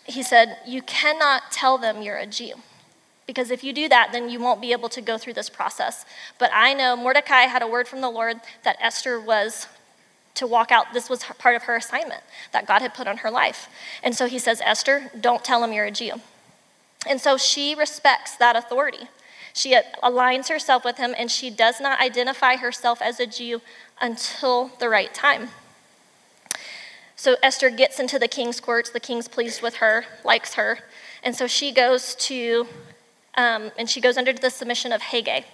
[0.06, 2.54] He said, You cannot tell them you're a Jew.
[3.28, 6.06] Because if you do that, then you won't be able to go through this process.
[6.40, 9.68] But I know Mordecai had a word from the Lord that Esther was
[10.36, 10.94] to walk out.
[10.94, 12.22] This was part of her assignment
[12.54, 13.68] that God had put on her life.
[14.02, 16.14] And so he says, Esther, don't tell him you're a Jew.
[17.06, 19.10] And so she respects that authority.
[19.54, 23.62] She aligns herself with him and she does not identify herself as a Jew
[24.00, 25.50] until the right time.
[27.16, 28.92] So Esther gets into the king's courts.
[28.92, 30.80] The king's pleased with her, likes her.
[31.24, 32.68] And so she goes to
[33.38, 35.46] um, and she goes under the submission of Hegai.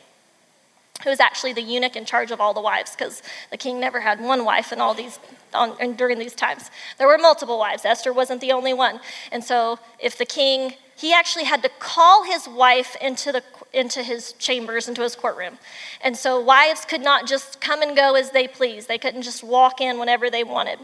[1.04, 4.00] who was actually the eunuch in charge of all the wives, because the king never
[4.00, 5.20] had one wife in all these
[5.54, 6.72] on, during these times.
[6.98, 7.86] There were multiple wives.
[7.86, 9.00] Esther wasn't the only one.
[9.32, 13.44] And so if the king, he actually had to call his wife into the
[13.74, 15.58] into his chambers, into his courtroom.
[16.02, 18.88] And so wives could not just come and go as they pleased.
[18.88, 20.78] They couldn't just walk in whenever they wanted.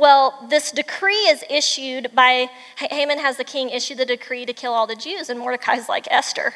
[0.00, 4.72] Well, this decree is issued by Haman has the king issue the decree to kill
[4.72, 6.54] all the Jews, and Mordecai's like Esther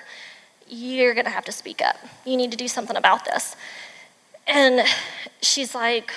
[0.66, 1.96] you're to have to speak up.
[2.24, 3.54] You need to do something about this.
[4.46, 4.86] And
[5.42, 6.10] she's like,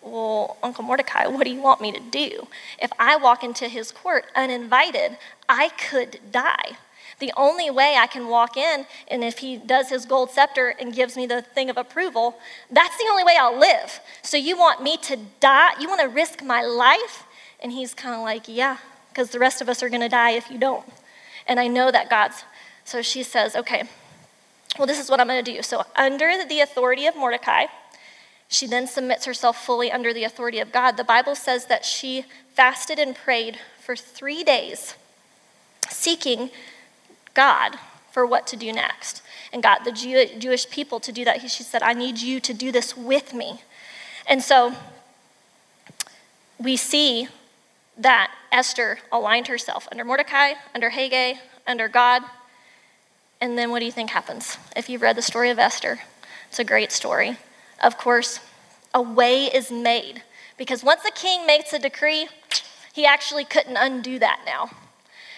[0.00, 2.48] Well, Uncle Mordecai, what do you want me to do?
[2.80, 5.18] If I walk into his court uninvited,
[5.50, 6.78] I could die.
[7.20, 10.94] The only way I can walk in, and if he does his gold scepter and
[10.94, 12.38] gives me the thing of approval,
[12.70, 14.00] that's the only way I'll live.
[14.22, 15.72] So you want me to die?
[15.78, 17.24] You want to risk my life?
[17.62, 18.78] And he's kind of like, Yeah,
[19.10, 20.84] because the rest of us are going to die if you don't.
[21.46, 22.44] And I know that God's
[22.90, 23.84] so she says, okay,
[24.76, 25.62] well, this is what I'm going to do.
[25.62, 27.66] So, under the authority of Mordecai,
[28.48, 30.96] she then submits herself fully under the authority of God.
[30.96, 34.96] The Bible says that she fasted and prayed for three days,
[35.88, 36.50] seeking
[37.34, 37.78] God
[38.10, 41.40] for what to do next, and got the Jew- Jewish people to do that.
[41.48, 43.62] She said, I need you to do this with me.
[44.26, 44.74] And so
[46.58, 47.28] we see
[47.96, 52.22] that Esther aligned herself under Mordecai, under Hegai, under God,
[53.40, 54.58] and then what do you think happens?
[54.76, 56.00] If you've read the story of Esther,
[56.48, 57.38] it's a great story.
[57.82, 58.40] Of course,
[58.92, 60.22] a way is made
[60.58, 62.28] because once the king makes a decree,
[62.92, 64.70] he actually couldn't undo that now.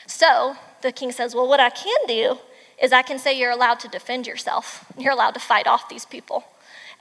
[0.07, 2.39] So the king says, Well, what I can do
[2.83, 4.85] is I can say you're allowed to defend yourself.
[4.99, 6.45] You're allowed to fight off these people.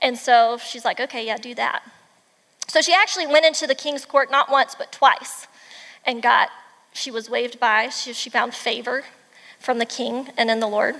[0.00, 1.82] And so she's like, Okay, yeah, do that.
[2.68, 5.46] So she actually went into the king's court not once, but twice
[6.06, 6.48] and got,
[6.92, 9.04] she was waved by, she, she found favor
[9.58, 10.96] from the king and in the Lord.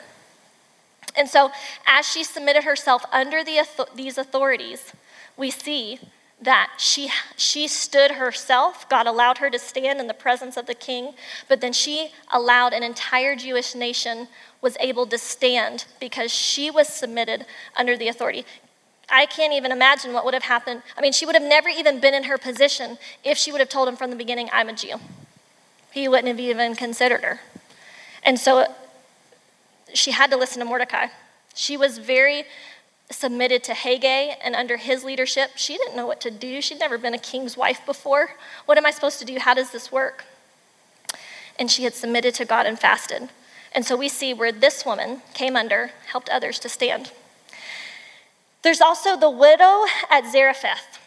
[1.16, 1.50] And so,
[1.86, 4.92] as she submitted herself under the, these authorities,
[5.36, 5.98] we see
[6.42, 8.88] that she, she stood herself.
[8.88, 11.14] God allowed her to stand in the presence of the king,
[11.48, 14.28] but then she allowed an entire Jewish nation
[14.60, 18.44] was able to stand because she was submitted under the authority.
[19.08, 20.82] I can't even imagine what would have happened.
[20.96, 23.68] I mean, she would have never even been in her position if she would have
[23.68, 24.96] told him from the beginning, I'm a Jew.
[25.92, 27.40] He wouldn't have even considered her.
[28.22, 28.66] And so
[29.92, 31.08] she had to listen to Mordecai.
[31.54, 32.44] She was very
[33.10, 36.62] submitted to Hegai, and under his leadership, she didn't know what to do.
[36.62, 38.36] She'd never been a king's wife before.
[38.66, 39.38] What am I supposed to do?
[39.38, 40.24] How does this work?
[41.58, 43.28] And she had submitted to God and fasted.
[43.74, 47.12] And so we see where this woman came under, helped others to stand.
[48.62, 50.98] There's also the widow at Zarephath.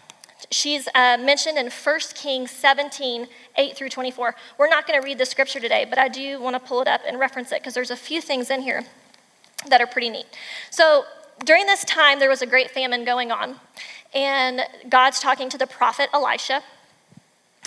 [0.51, 3.27] She's uh, mentioned in 1 Kings 17,
[3.57, 4.35] 8 through 24.
[4.57, 6.87] We're not going to read the scripture today, but I do want to pull it
[6.87, 8.83] up and reference it because there's a few things in here
[9.69, 10.25] that are pretty neat.
[10.69, 11.05] So
[11.43, 13.59] during this time, there was a great famine going on,
[14.13, 16.63] and God's talking to the prophet Elisha.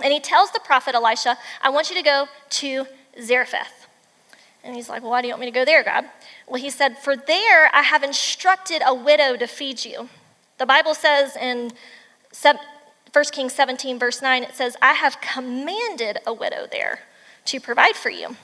[0.03, 2.87] And he tells the prophet Elisha, I want you to go to
[3.21, 3.87] Zarephath.
[4.63, 6.05] And he's like, well, Why do you want me to go there, God?
[6.47, 10.09] Well, he said, For there I have instructed a widow to feed you.
[10.59, 11.73] The Bible says in
[12.43, 17.01] 1 Kings 17, verse 9, it says, I have commanded a widow there
[17.47, 18.37] to provide for you.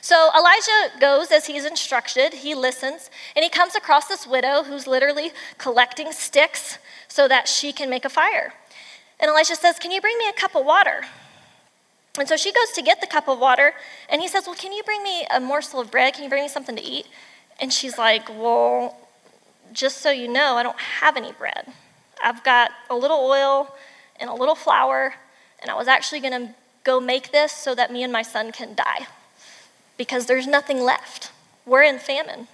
[0.00, 2.32] So Elijah goes as he's instructed.
[2.34, 7.72] He listens, and he comes across this widow who's literally collecting sticks so that she
[7.72, 8.54] can make a fire.
[9.18, 11.02] And Elijah says, Can you bring me a cup of water?
[12.18, 13.74] And so she goes to get the cup of water,
[14.08, 16.14] and he says, Well, can you bring me a morsel of bread?
[16.14, 17.06] Can you bring me something to eat?
[17.60, 18.96] And she's like, Well,
[19.72, 21.66] just so you know, I don't have any bread.
[22.24, 23.74] I've got a little oil
[24.18, 25.14] and a little flour,
[25.60, 28.50] and I was actually going to go make this so that me and my son
[28.52, 29.06] can die
[30.00, 31.30] because there's nothing left.
[31.66, 32.48] We're in famine.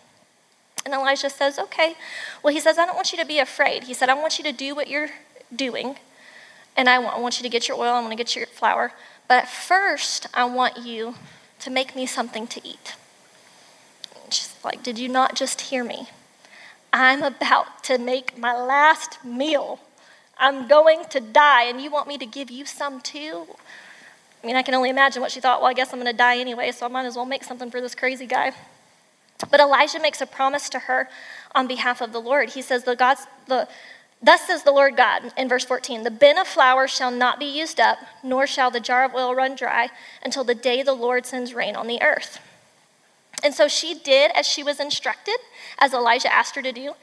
[0.84, 1.94] And Elijah says, Okay.
[2.42, 3.84] Well, he says, I don't want you to be afraid.
[3.84, 5.10] He said, I want you to do what you're
[5.54, 5.94] doing,
[6.76, 8.46] and I want, I want you to get your oil, I want to get your
[8.46, 8.90] flour.
[9.28, 11.14] But first, I want you
[11.60, 12.96] to make me something to eat.
[14.28, 16.08] she's like, Did you not just hear me?
[16.92, 19.78] I'm about to make my last meal.
[20.36, 23.46] I'm going to die, and you want me to give you some too?
[24.42, 25.60] I mean, I can only imagine what she thought.
[25.60, 27.70] Well, I guess I'm going to die anyway, so I might as well make something
[27.70, 28.52] for this crazy guy.
[29.50, 31.08] But Elijah makes a promise to her
[31.54, 32.50] on behalf of the Lord.
[32.50, 33.68] He says, the God's, the,
[34.22, 37.46] Thus says the Lord God in verse 14 The bin of flour shall not be
[37.46, 39.90] used up, nor shall the jar of oil run dry
[40.22, 42.40] until the day the Lord sends rain on the earth.
[43.44, 45.36] And so she did as she was instructed,
[45.78, 46.94] as Elijah asked her to do,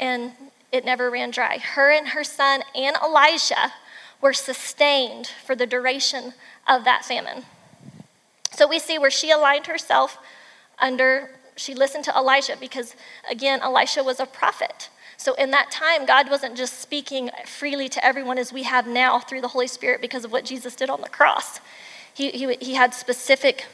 [0.00, 0.32] and
[0.72, 1.58] it never ran dry.
[1.58, 3.72] Her and her son and Elijah
[4.20, 6.34] were sustained for the duration
[6.68, 7.44] of that famine.
[8.52, 10.18] So we see where she aligned herself
[10.78, 12.94] under she listened to Elijah because,
[13.30, 14.90] again, Elisha was a prophet.
[15.16, 19.18] So in that time, God wasn't just speaking freely to everyone as we have now
[19.18, 21.60] through the Holy Spirit because of what Jesus did on the cross.
[22.12, 23.66] He, he, he had specific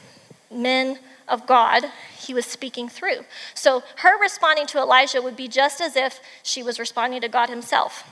[0.49, 1.85] men of God
[2.17, 3.25] he was speaking through.
[3.53, 7.49] So her responding to Elijah would be just as if she was responding to God
[7.49, 8.09] himself.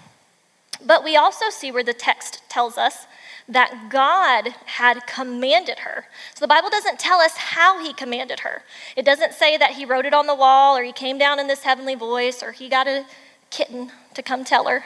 [0.85, 3.05] But we also see where the text tells us
[3.47, 6.05] that God had commanded her.
[6.33, 8.63] So the Bible doesn't tell us how he commanded her.
[8.95, 11.47] It doesn't say that he wrote it on the wall or he came down in
[11.47, 13.05] this heavenly voice or he got a
[13.49, 14.85] kitten to come tell her.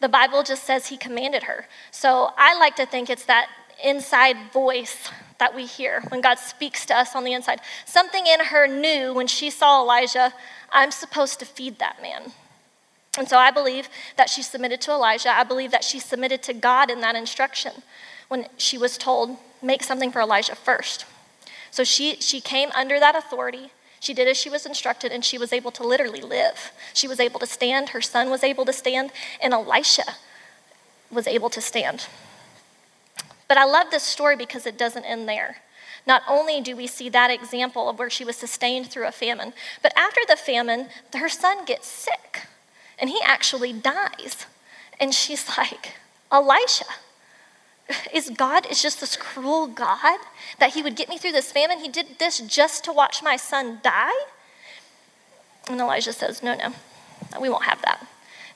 [0.00, 1.66] The Bible just says he commanded her.
[1.90, 3.48] So I like to think it's that
[3.82, 7.60] inside voice that we hear when God speaks to us on the inside.
[7.86, 10.32] Something in her knew when she saw Elijah,
[10.70, 12.32] I'm supposed to feed that man.
[13.18, 15.30] And so I believe that she submitted to Elijah.
[15.30, 17.72] I believe that she submitted to God in that instruction
[18.28, 21.04] when she was told, make something for Elijah first.
[21.70, 23.70] So she, she came under that authority.
[24.00, 26.72] She did as she was instructed, and she was able to literally live.
[26.92, 29.10] She was able to stand, her son was able to stand,
[29.42, 30.04] and Elisha
[31.10, 32.06] was able to stand.
[33.48, 35.56] But I love this story because it doesn't end there.
[36.06, 39.52] Not only do we see that example of where she was sustained through a famine,
[39.82, 42.46] but after the famine, her son gets sick
[42.98, 44.46] and he actually dies.
[45.00, 45.94] And she's like,
[46.30, 46.86] Elisha,
[48.12, 50.18] is God is just this cruel God
[50.58, 51.80] that he would get me through this famine?
[51.80, 54.12] He did this just to watch my son die?
[55.68, 56.72] And Elijah says, No, no,
[57.40, 58.06] we won't have that.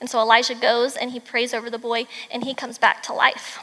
[0.00, 3.12] And so Elijah goes and he prays over the boy and he comes back to
[3.12, 3.58] life.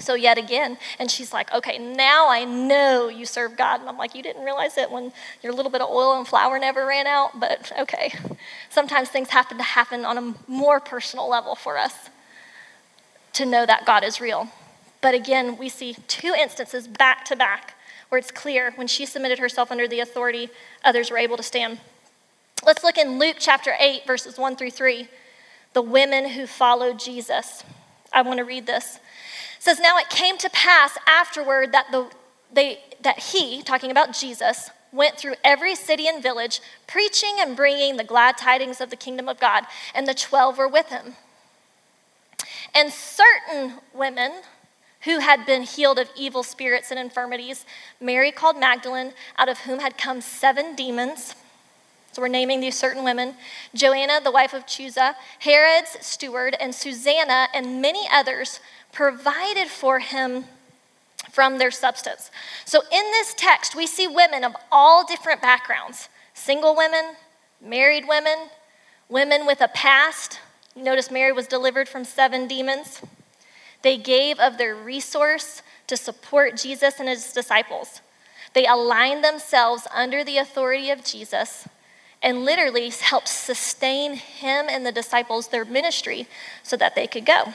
[0.00, 3.80] So, yet again, and she's like, okay, now I know you serve God.
[3.80, 6.58] And I'm like, you didn't realize it when your little bit of oil and flour
[6.58, 8.12] never ran out, but okay.
[8.70, 12.10] Sometimes things happen to happen on a more personal level for us
[13.34, 14.48] to know that God is real.
[15.00, 17.74] But again, we see two instances back to back
[18.08, 20.48] where it's clear when she submitted herself under the authority,
[20.84, 21.78] others were able to stand.
[22.64, 25.08] Let's look in Luke chapter 8, verses 1 through 3.
[25.72, 27.64] The women who followed Jesus.
[28.12, 29.00] I want to read this
[29.64, 32.10] says, Now it came to pass afterward that, the,
[32.52, 37.96] they, that he, talking about Jesus, went through every city and village, preaching and bringing
[37.96, 41.14] the glad tidings of the kingdom of God, and the twelve were with him.
[42.74, 44.32] And certain women
[45.04, 47.64] who had been healed of evil spirits and infirmities,
[48.00, 51.34] Mary called Magdalene, out of whom had come seven demons.
[52.12, 53.34] So we're naming these certain women
[53.74, 58.60] Joanna, the wife of Chuza, Herod's steward, and Susanna, and many others
[58.94, 60.44] provided for him
[61.30, 62.30] from their substance.
[62.64, 67.14] So in this text, we see women of all different backgrounds single women,
[67.60, 68.36] married women,
[69.08, 70.40] women with a past.
[70.74, 73.02] You notice Mary was delivered from seven demons.
[73.82, 78.00] They gave of their resource to support Jesus and his disciples.
[78.52, 81.68] They aligned themselves under the authority of Jesus
[82.22, 86.26] and literally helped sustain him and the disciples, their ministry,
[86.62, 87.52] so that they could go.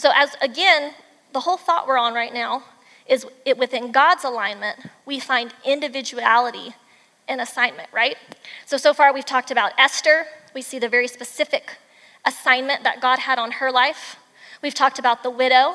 [0.00, 0.94] So, as again,
[1.34, 2.62] the whole thought we're on right now
[3.06, 6.74] is it within God's alignment, we find individuality
[7.28, 8.16] and assignment, right?
[8.64, 10.24] So, so far we've talked about Esther.
[10.54, 11.76] We see the very specific
[12.24, 14.16] assignment that God had on her life.
[14.62, 15.74] We've talked about the widow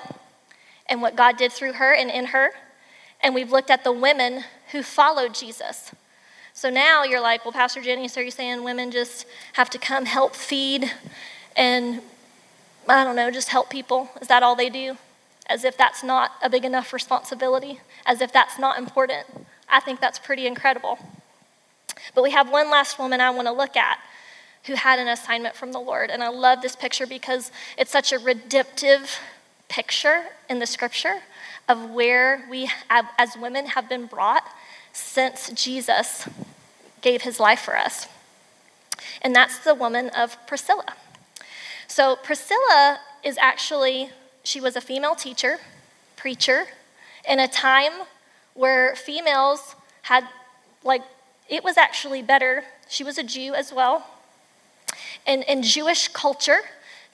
[0.88, 2.50] and what God did through her and in her.
[3.22, 5.92] And we've looked at the women who followed Jesus.
[6.52, 9.78] So now you're like, well, Pastor Jenny, so you're you saying women just have to
[9.78, 10.92] come help feed
[11.56, 12.02] and
[12.88, 14.10] I don't know, just help people?
[14.22, 14.98] Is that all they do?
[15.48, 19.26] As if that's not a big enough responsibility, as if that's not important.
[19.70, 21.00] I think that's pretty incredible.
[22.14, 24.00] But we have one last woman I want to look at
[24.66, 26.10] who had an assignment from the Lord.
[26.10, 29.20] And I love this picture because it's such a redemptive
[29.70, 31.22] picture in the scripture
[31.68, 34.44] of where we, have, as women, have been brought
[34.94, 36.28] since Jesus
[37.02, 38.08] gave his life for us.
[39.22, 40.96] And that's the woman of Priscilla.
[41.88, 44.10] So Priscilla is actually,
[44.44, 45.58] she was a female teacher,
[46.16, 46.66] preacher,
[47.28, 47.92] in a time
[48.54, 50.28] where females had,
[50.84, 51.02] like,
[51.50, 52.64] it was actually better.
[52.88, 54.06] She was a Jew as well.
[55.26, 56.60] And in Jewish culture,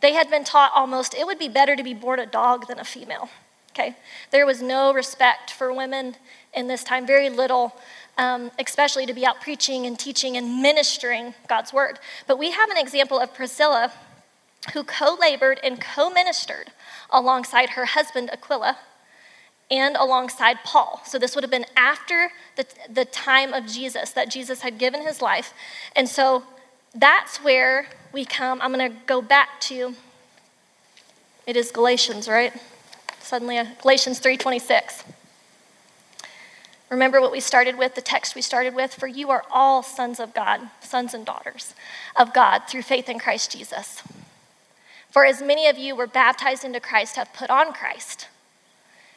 [0.01, 2.80] they had been taught almost it would be better to be born a dog than
[2.80, 3.30] a female.
[3.72, 3.95] Okay?
[4.32, 6.15] There was no respect for women
[6.53, 7.74] in this time, very little,
[8.17, 11.99] um, especially to be out preaching and teaching and ministering God's word.
[12.28, 13.91] But we have an example of Priscilla
[14.74, 16.72] who co labored and co ministered
[17.09, 18.78] alongside her husband Aquila
[19.70, 21.01] and alongside Paul.
[21.05, 25.01] So this would have been after the, the time of Jesus, that Jesus had given
[25.01, 25.53] his life.
[25.95, 26.43] And so
[26.93, 28.62] that's where we come.
[28.62, 29.95] I'm going to go back to
[31.47, 32.53] it is Galatians, right?
[33.20, 35.03] Suddenly, uh, Galatians 3:26.
[36.89, 38.93] Remember what we started with, the text we started with?
[38.93, 41.74] For you are all sons of God, sons and daughters
[42.18, 44.03] of God through faith in Christ Jesus.
[45.12, 48.30] For as many of you were baptized into Christ have put on Christ.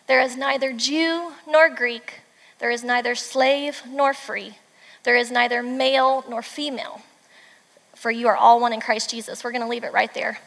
[0.09, 2.21] There is neither Jew nor Greek,
[2.59, 4.57] there is neither slave nor free,
[5.05, 7.03] there is neither male nor female,
[7.95, 9.45] for you are all one in Christ Jesus.
[9.45, 10.41] We're going to leave it right there.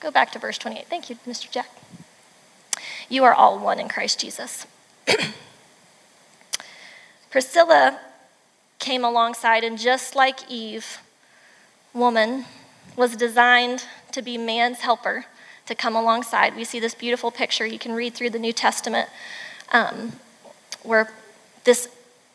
[0.00, 0.86] Go back to verse 28.
[0.86, 1.50] Thank you, Mr.
[1.50, 1.68] Jack.
[3.08, 4.66] You are all one in Christ Jesus.
[7.30, 8.00] Priscilla
[8.78, 10.98] came alongside, and just like Eve,
[11.92, 12.46] woman
[12.96, 13.84] was designed
[14.16, 15.26] to be man's helper,
[15.66, 16.56] to come alongside.
[16.56, 17.66] We see this beautiful picture.
[17.66, 19.10] You can read through the New Testament
[19.72, 20.12] um,
[20.82, 21.12] where
[21.64, 21.88] this,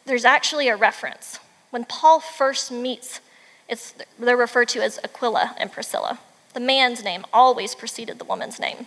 [0.06, 1.40] there's actually a reference.
[1.72, 3.20] When Paul first meets,
[3.68, 6.20] it's, they're referred to as Aquila and Priscilla.
[6.54, 8.86] The man's name always preceded the woman's name.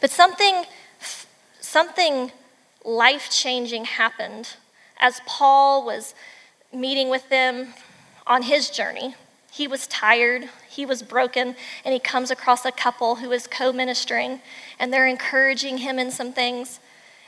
[0.00, 0.64] But something,
[1.60, 2.32] something
[2.84, 4.56] life changing happened
[4.98, 6.14] as Paul was
[6.72, 7.74] meeting with them
[8.26, 9.14] on his journey,
[9.50, 13.72] he was tired, he was broken, and he comes across a couple who is co
[13.72, 14.40] ministering,
[14.78, 16.80] and they're encouraging him in some things.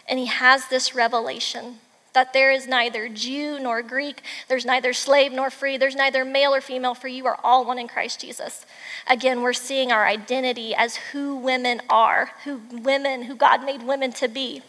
[0.09, 1.79] And he has this revelation
[2.13, 6.55] that there is neither Jew nor Greek, there's neither slave nor free, there's neither male
[6.55, 8.67] or female, for you are all one in Christ Jesus.
[9.09, 14.13] Again, we're seeing our identity as who women are, who women, who God made women
[14.15, 14.63] to be.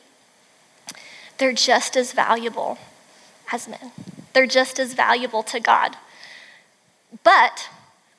[1.38, 2.78] They're just as valuable
[3.52, 3.92] as men.
[4.34, 5.98] They're just as valuable to God.
[7.24, 7.70] But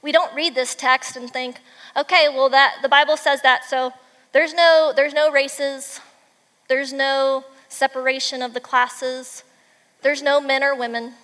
[0.03, 1.57] we don't read this text and think,
[1.97, 3.93] okay, well that the Bible says that, so
[4.33, 6.01] there's no there's no races,
[6.69, 9.45] there's no separation of the classes,
[10.03, 11.15] there's no men or women.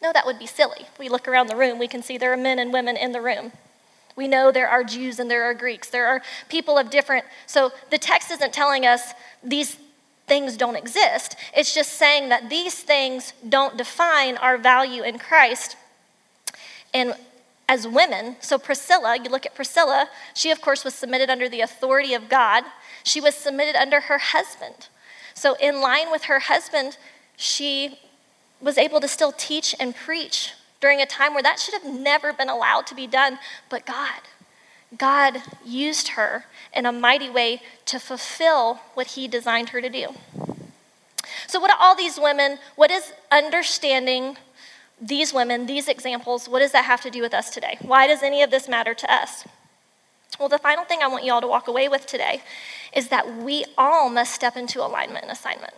[0.00, 0.86] No, that would be silly.
[0.98, 3.20] We look around the room, we can see there are men and women in the
[3.20, 3.52] room.
[4.18, 5.90] We know there are Jews and there are Greeks.
[5.90, 7.24] There are people of different.
[7.46, 9.12] So the text isn't telling us
[9.44, 9.76] these
[10.26, 11.36] things don't exist.
[11.56, 15.76] It's just saying that these things don't define our value in Christ.
[16.94, 17.14] And
[17.68, 21.60] as women, so Priscilla, you look at Priscilla, she of course was submitted under the
[21.60, 22.64] authority of God.
[23.04, 24.88] She was submitted under her husband.
[25.34, 26.96] So, in line with her husband,
[27.36, 28.00] she
[28.60, 32.32] was able to still teach and preach during a time where that should have never
[32.32, 33.38] been allowed to be done.
[33.68, 34.22] But God,
[34.96, 40.08] God used her in a mighty way to fulfill what He designed her to do.
[41.46, 44.38] So, what are all these women, what is understanding
[45.00, 47.78] these women, these examples, what does that have to do with us today?
[47.82, 49.44] Why does any of this matter to us?
[50.38, 52.42] Well, the final thing I want you all to walk away with today
[52.94, 55.74] is that we all must step into alignment and assignment.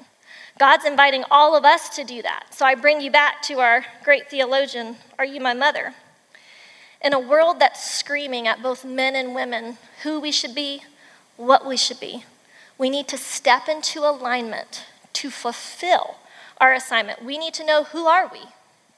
[0.59, 2.49] God's inviting all of us to do that.
[2.51, 5.95] So I bring you back to our great theologian, Are You My Mother?
[7.03, 10.83] In a world that's screaming at both men and women who we should be,
[11.39, 12.25] what we should be,
[12.77, 16.17] we need to step into alignment to fulfill
[16.59, 17.25] our assignment.
[17.25, 18.41] We need to know who are we?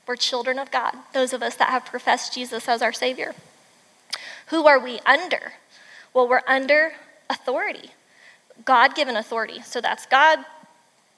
[0.06, 3.34] We're children of God, those of us that have professed Jesus as our Savior.
[4.48, 5.52] Who are we under?
[6.12, 6.92] Well, we're under
[7.30, 7.90] authority,
[8.64, 9.62] God given authority.
[9.62, 10.40] So that's God.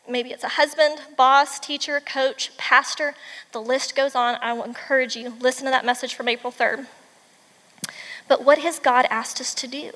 [0.08, 3.14] Maybe it's a husband, boss, teacher, coach, pastor.
[3.52, 4.36] The list goes on.
[4.42, 6.86] I will encourage you, listen to that message from April 3rd.
[8.28, 9.92] But what has God asked us to do?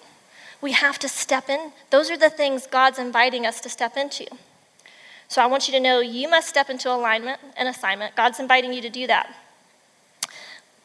[0.60, 1.72] We have to step in.
[1.90, 4.26] Those are the things God's inviting us to step into.
[5.28, 8.16] So I want you to know you must step into alignment and assignment.
[8.16, 9.34] God's inviting you to do that.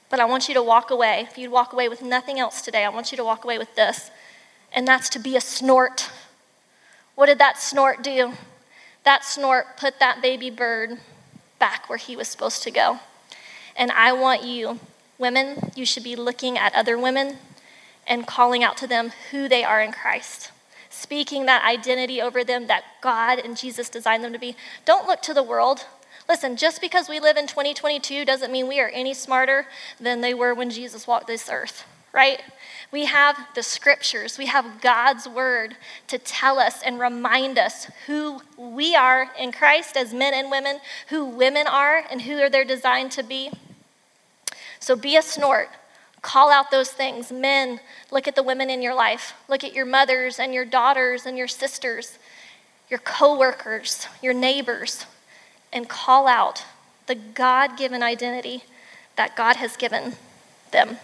[0.09, 1.25] But I want you to walk away.
[1.29, 3.73] If you'd walk away with nothing else today, I want you to walk away with
[3.75, 4.11] this,
[4.73, 6.11] and that's to be a snort.
[7.15, 8.33] What did that snort do?
[9.05, 10.99] That snort put that baby bird
[11.57, 12.99] back where he was supposed to go.
[13.77, 14.79] And I want you,
[15.17, 17.37] women, you should be looking at other women
[18.05, 20.51] and calling out to them who they are in Christ
[20.93, 24.55] speaking that identity over them that God and Jesus designed them to be.
[24.85, 25.85] Don't look to the world.
[26.29, 29.65] Listen, just because we live in 2022 doesn't mean we are any smarter
[29.99, 32.41] than they were when Jesus walked this earth, right?
[32.91, 35.75] We have the scriptures, we have God's word
[36.07, 40.79] to tell us and remind us who we are in Christ as men and women,
[41.09, 43.51] who women are, and who they're they designed to be.
[44.79, 45.69] So be a snort.
[46.23, 47.31] Call out those things.
[47.31, 49.33] Men, look at the women in your life.
[49.49, 52.17] Look at your mothers and your daughters and your sisters,
[52.89, 55.05] your coworkers, your neighbors,
[55.73, 56.63] and call out
[57.07, 58.63] the God given identity
[59.17, 60.13] that God has given
[60.71, 60.97] them.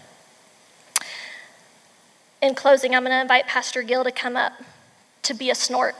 [2.42, 4.54] In closing, I'm going to invite Pastor Gill to come up
[5.24, 5.96] to be a snort.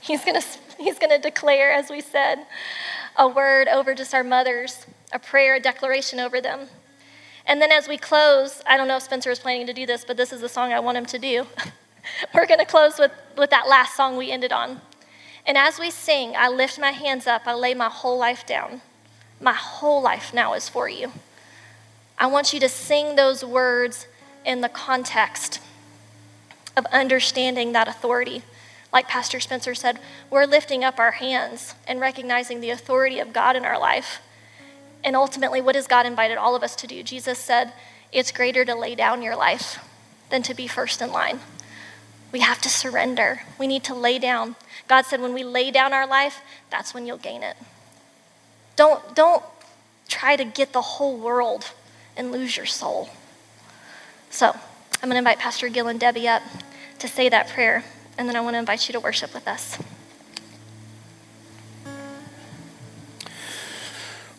[0.00, 0.46] He's going to,
[0.78, 2.44] he's going to declare, as we said,
[3.16, 6.68] a word over just our mothers, a prayer, a declaration over them.
[7.48, 10.04] And then as we close, I don't know if Spencer is planning to do this,
[10.04, 11.46] but this is the song I want him to do.
[12.34, 14.82] We're going to close with, with that last song we ended on.
[15.46, 18.82] And as we sing, I lift my hands up, I lay my whole life down.
[19.40, 21.12] My whole life now is for you.
[22.18, 24.06] I want you to sing those words
[24.44, 25.60] in the context
[26.76, 28.42] of understanding that authority.
[28.92, 33.56] Like Pastor Spencer said, we're lifting up our hands and recognizing the authority of God
[33.56, 34.20] in our life.
[35.04, 37.02] And ultimately, what has God invited all of us to do?
[37.02, 37.72] Jesus said,
[38.12, 39.78] It's greater to lay down your life
[40.30, 41.40] than to be first in line.
[42.32, 43.42] We have to surrender.
[43.58, 44.56] We need to lay down.
[44.86, 46.40] God said, when we lay down our life,
[46.70, 47.56] that's when you'll gain it.
[48.76, 49.42] Don't, don't
[50.08, 51.72] try to get the whole world
[52.16, 53.08] and lose your soul.
[54.30, 56.42] So, I'm going to invite Pastor Gil and Debbie up
[56.98, 57.84] to say that prayer,
[58.18, 59.78] and then I want to invite you to worship with us.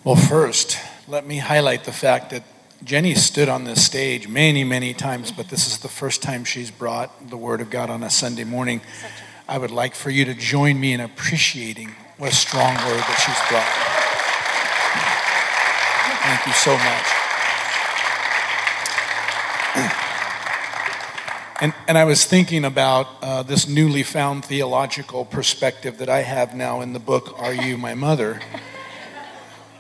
[0.10, 0.76] Well, first,
[1.08, 2.42] let me highlight the fact that
[2.84, 6.72] Jenny stood on this stage many, many times, but this is the first time she's
[6.72, 8.82] brought the Word of God on a Sunday morning.
[9.48, 13.20] I would like for you to join me in appreciating what a strong word that
[13.22, 13.70] she's brought.
[16.26, 16.76] Thank you so
[19.76, 20.06] much.
[21.62, 26.56] And, and I was thinking about uh, this newly found theological perspective that I have
[26.56, 28.40] now in the book, Are You My Mother?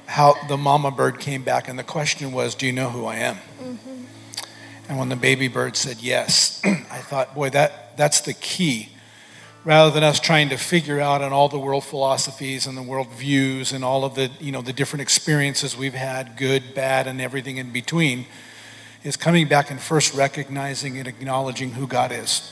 [0.09, 3.17] How the mama bird came back, and the question was, Do you know who I
[3.17, 3.35] am?
[3.35, 4.03] Mm-hmm.
[4.89, 8.89] And when the baby bird said yes, I thought, boy, that, that's the key.
[9.63, 13.07] Rather than us trying to figure out in all the world philosophies and the world
[13.11, 17.21] views and all of the, you know, the different experiences we've had, good, bad, and
[17.21, 18.25] everything in between,
[19.03, 22.51] is coming back and first recognizing and acknowledging who God is.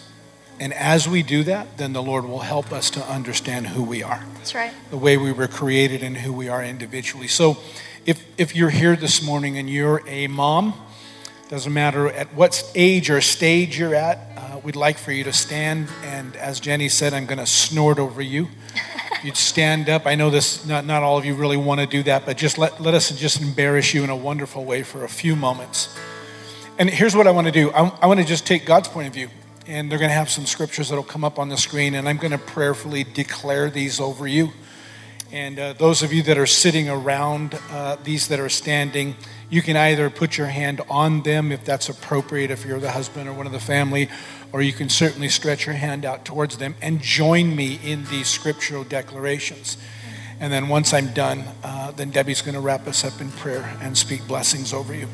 [0.59, 4.01] And as we do that, then the Lord will help us to understand who we
[4.01, 4.23] are.
[4.35, 4.73] That's right.
[4.89, 7.27] The way we were created and who we are individually.
[7.27, 7.57] So
[8.05, 10.73] if, if you're here this morning and you're a mom,
[11.49, 15.33] doesn't matter at what age or stage you're at, uh, we'd like for you to
[15.33, 15.89] stand.
[16.03, 18.49] And as Jenny said, I'm going to snort over you.
[19.23, 20.05] You'd stand up.
[20.05, 22.57] I know this, not, not all of you really want to do that, but just
[22.57, 25.95] let, let us just embarrass you in a wonderful way for a few moments.
[26.77, 29.07] And here's what I want to do I, I want to just take God's point
[29.07, 29.29] of view
[29.67, 32.17] and they're going to have some scriptures that'll come up on the screen, and I'm
[32.17, 34.51] going to prayerfully declare these over you.
[35.31, 39.17] And uh, those of you that are sitting around uh, these that are standing,
[39.49, 43.27] you can either put your hand on them if that's appropriate, if you're the husband
[43.27, 44.09] or one of the family,
[44.53, 48.27] or you can certainly stretch your hand out towards them and join me in these
[48.27, 49.77] scriptural declarations.
[50.39, 53.77] And then once I'm done, uh, then Debbie's going to wrap us up in prayer
[53.81, 55.09] and speak blessings over you.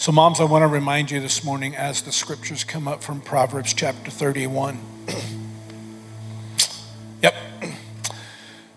[0.00, 3.20] So, moms, I want to remind you this morning as the scriptures come up from
[3.20, 4.78] Proverbs chapter 31.
[7.22, 7.34] yep.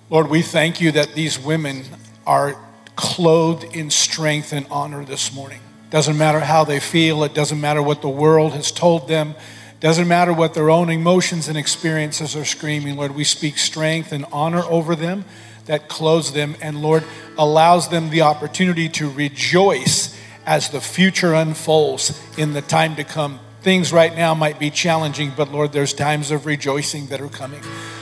[0.10, 1.86] Lord, we thank you that these women
[2.28, 2.58] are
[2.98, 5.62] clothed in strength and honor this morning.
[5.92, 9.34] Doesn't matter how they feel, it doesn't matter what the world has told them,
[9.80, 12.98] doesn't matter what their own emotions and experiences are screaming.
[12.98, 15.24] Lord, we speak strength and honor over them
[15.68, 17.06] that clothes them, and Lord,
[17.38, 20.13] allows them the opportunity to rejoice
[20.46, 23.40] as the future unfolds in the time to come.
[23.62, 27.62] Things right now might be challenging, but Lord, there's times of rejoicing that are coming.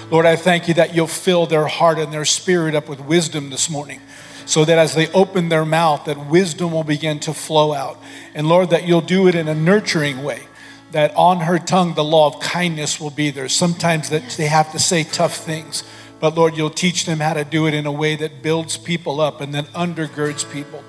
[0.10, 3.50] Lord, I thank you that you'll fill their heart and their spirit up with wisdom
[3.50, 4.02] this morning
[4.46, 7.98] so that as they open their mouth that wisdom will begin to flow out
[8.34, 10.42] and lord that you'll do it in a nurturing way
[10.92, 14.72] that on her tongue the law of kindness will be there sometimes that they have
[14.72, 15.84] to say tough things
[16.20, 19.22] but lord you'll teach them how to do it in a way that builds people
[19.22, 20.84] up and then undergirds people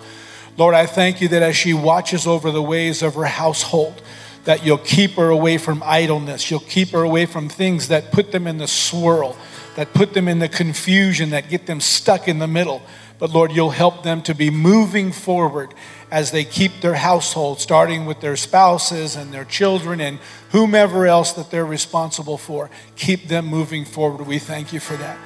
[0.57, 4.03] Lord, I thank you that as she watches over the ways of her household,
[4.45, 6.51] that you'll keep her away from idleness.
[6.51, 9.37] You'll keep her away from things that put them in the swirl,
[9.77, 12.83] that put them in the confusion, that get them stuck in the middle.
[13.19, 15.73] But Lord, you'll help them to be moving forward
[16.11, 20.19] as they keep their household, starting with their spouses and their children and
[20.51, 22.69] whomever else that they're responsible for.
[22.97, 24.27] Keep them moving forward.
[24.27, 25.17] We thank you for that.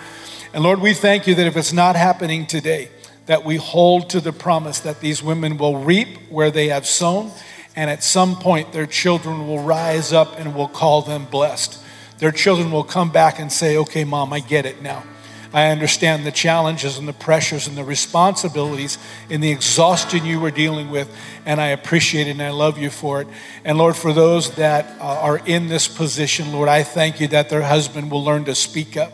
[0.52, 2.90] And Lord, we thank you that if it's not happening today,
[3.26, 7.30] that we hold to the promise that these women will reap where they have sown,
[7.74, 11.82] and at some point their children will rise up and will call them blessed.
[12.18, 15.04] Their children will come back and say, Okay, mom, I get it now.
[15.52, 18.98] I understand the challenges and the pressures and the responsibilities
[19.30, 21.08] and the exhaustion you were dealing with,
[21.46, 23.28] and I appreciate it and I love you for it.
[23.64, 27.48] And Lord, for those that uh, are in this position, Lord, I thank you that
[27.48, 29.12] their husband will learn to speak up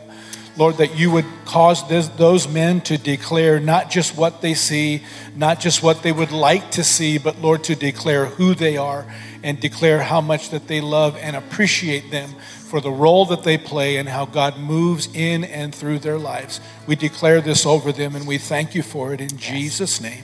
[0.55, 5.03] Lord, that you would cause this, those men to declare not just what they see,
[5.35, 9.05] not just what they would like to see, but Lord, to declare who they are
[9.41, 12.29] and declare how much that they love and appreciate them
[12.73, 16.59] for the role that they play and how God moves in and through their lives.
[16.87, 19.39] We declare this over them and we thank you for it in yes.
[19.39, 20.23] Jesus' name.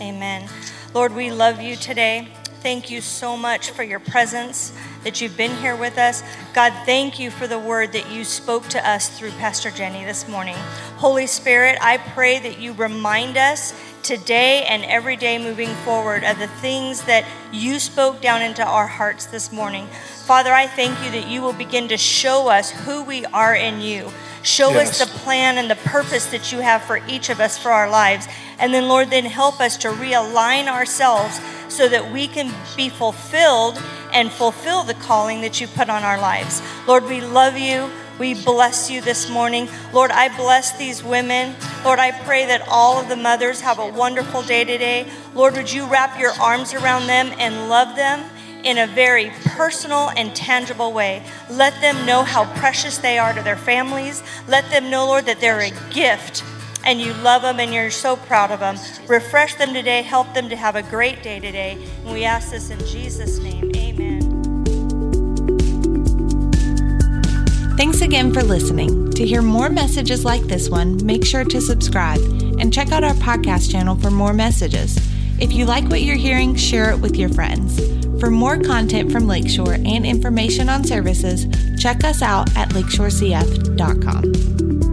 [0.00, 0.48] Amen.
[0.94, 2.28] Lord, we love you today.
[2.62, 6.22] Thank you so much for your presence, that you've been here with us.
[6.52, 10.28] God, thank you for the word that you spoke to us through Pastor Jenny this
[10.28, 10.56] morning.
[10.96, 16.38] Holy Spirit, I pray that you remind us today and every day moving forward of
[16.38, 19.88] the things that you spoke down into our hearts this morning.
[20.30, 23.80] Father, I thank you that you will begin to show us who we are in
[23.80, 24.12] you.
[24.44, 25.00] Show Yes.
[25.00, 27.90] us the plan and the purpose that you have for each of us for our
[27.90, 28.28] lives.
[28.60, 33.82] And then, Lord, then help us to realign ourselves so that we can be fulfilled
[34.12, 36.62] and fulfill the calling that you put on our lives.
[36.86, 37.90] Lord, we love you.
[38.20, 39.68] We bless you this morning.
[39.92, 41.56] Lord, I bless these women.
[41.84, 45.08] Lord, I pray that all of the mothers have a wonderful day today.
[45.34, 48.22] Lord, would you wrap your arms around them and love them?
[48.64, 51.22] In a very personal and tangible way.
[51.50, 54.22] Let them know how precious they are to their families.
[54.48, 56.44] Let them know, Lord, that they're a gift
[56.84, 58.76] and you love them and you're so proud of them.
[59.06, 60.02] Refresh them today.
[60.02, 61.78] Help them to have a great day today.
[62.04, 63.70] And we ask this in Jesus' name.
[63.76, 64.20] Amen.
[67.76, 69.10] Thanks again for listening.
[69.12, 72.20] To hear more messages like this one, make sure to subscribe
[72.58, 74.98] and check out our podcast channel for more messages.
[75.40, 77.80] If you like what you're hearing, share it with your friends.
[78.20, 81.46] For more content from Lakeshore and information on services,
[81.80, 84.89] check us out at lakeshorecf.com.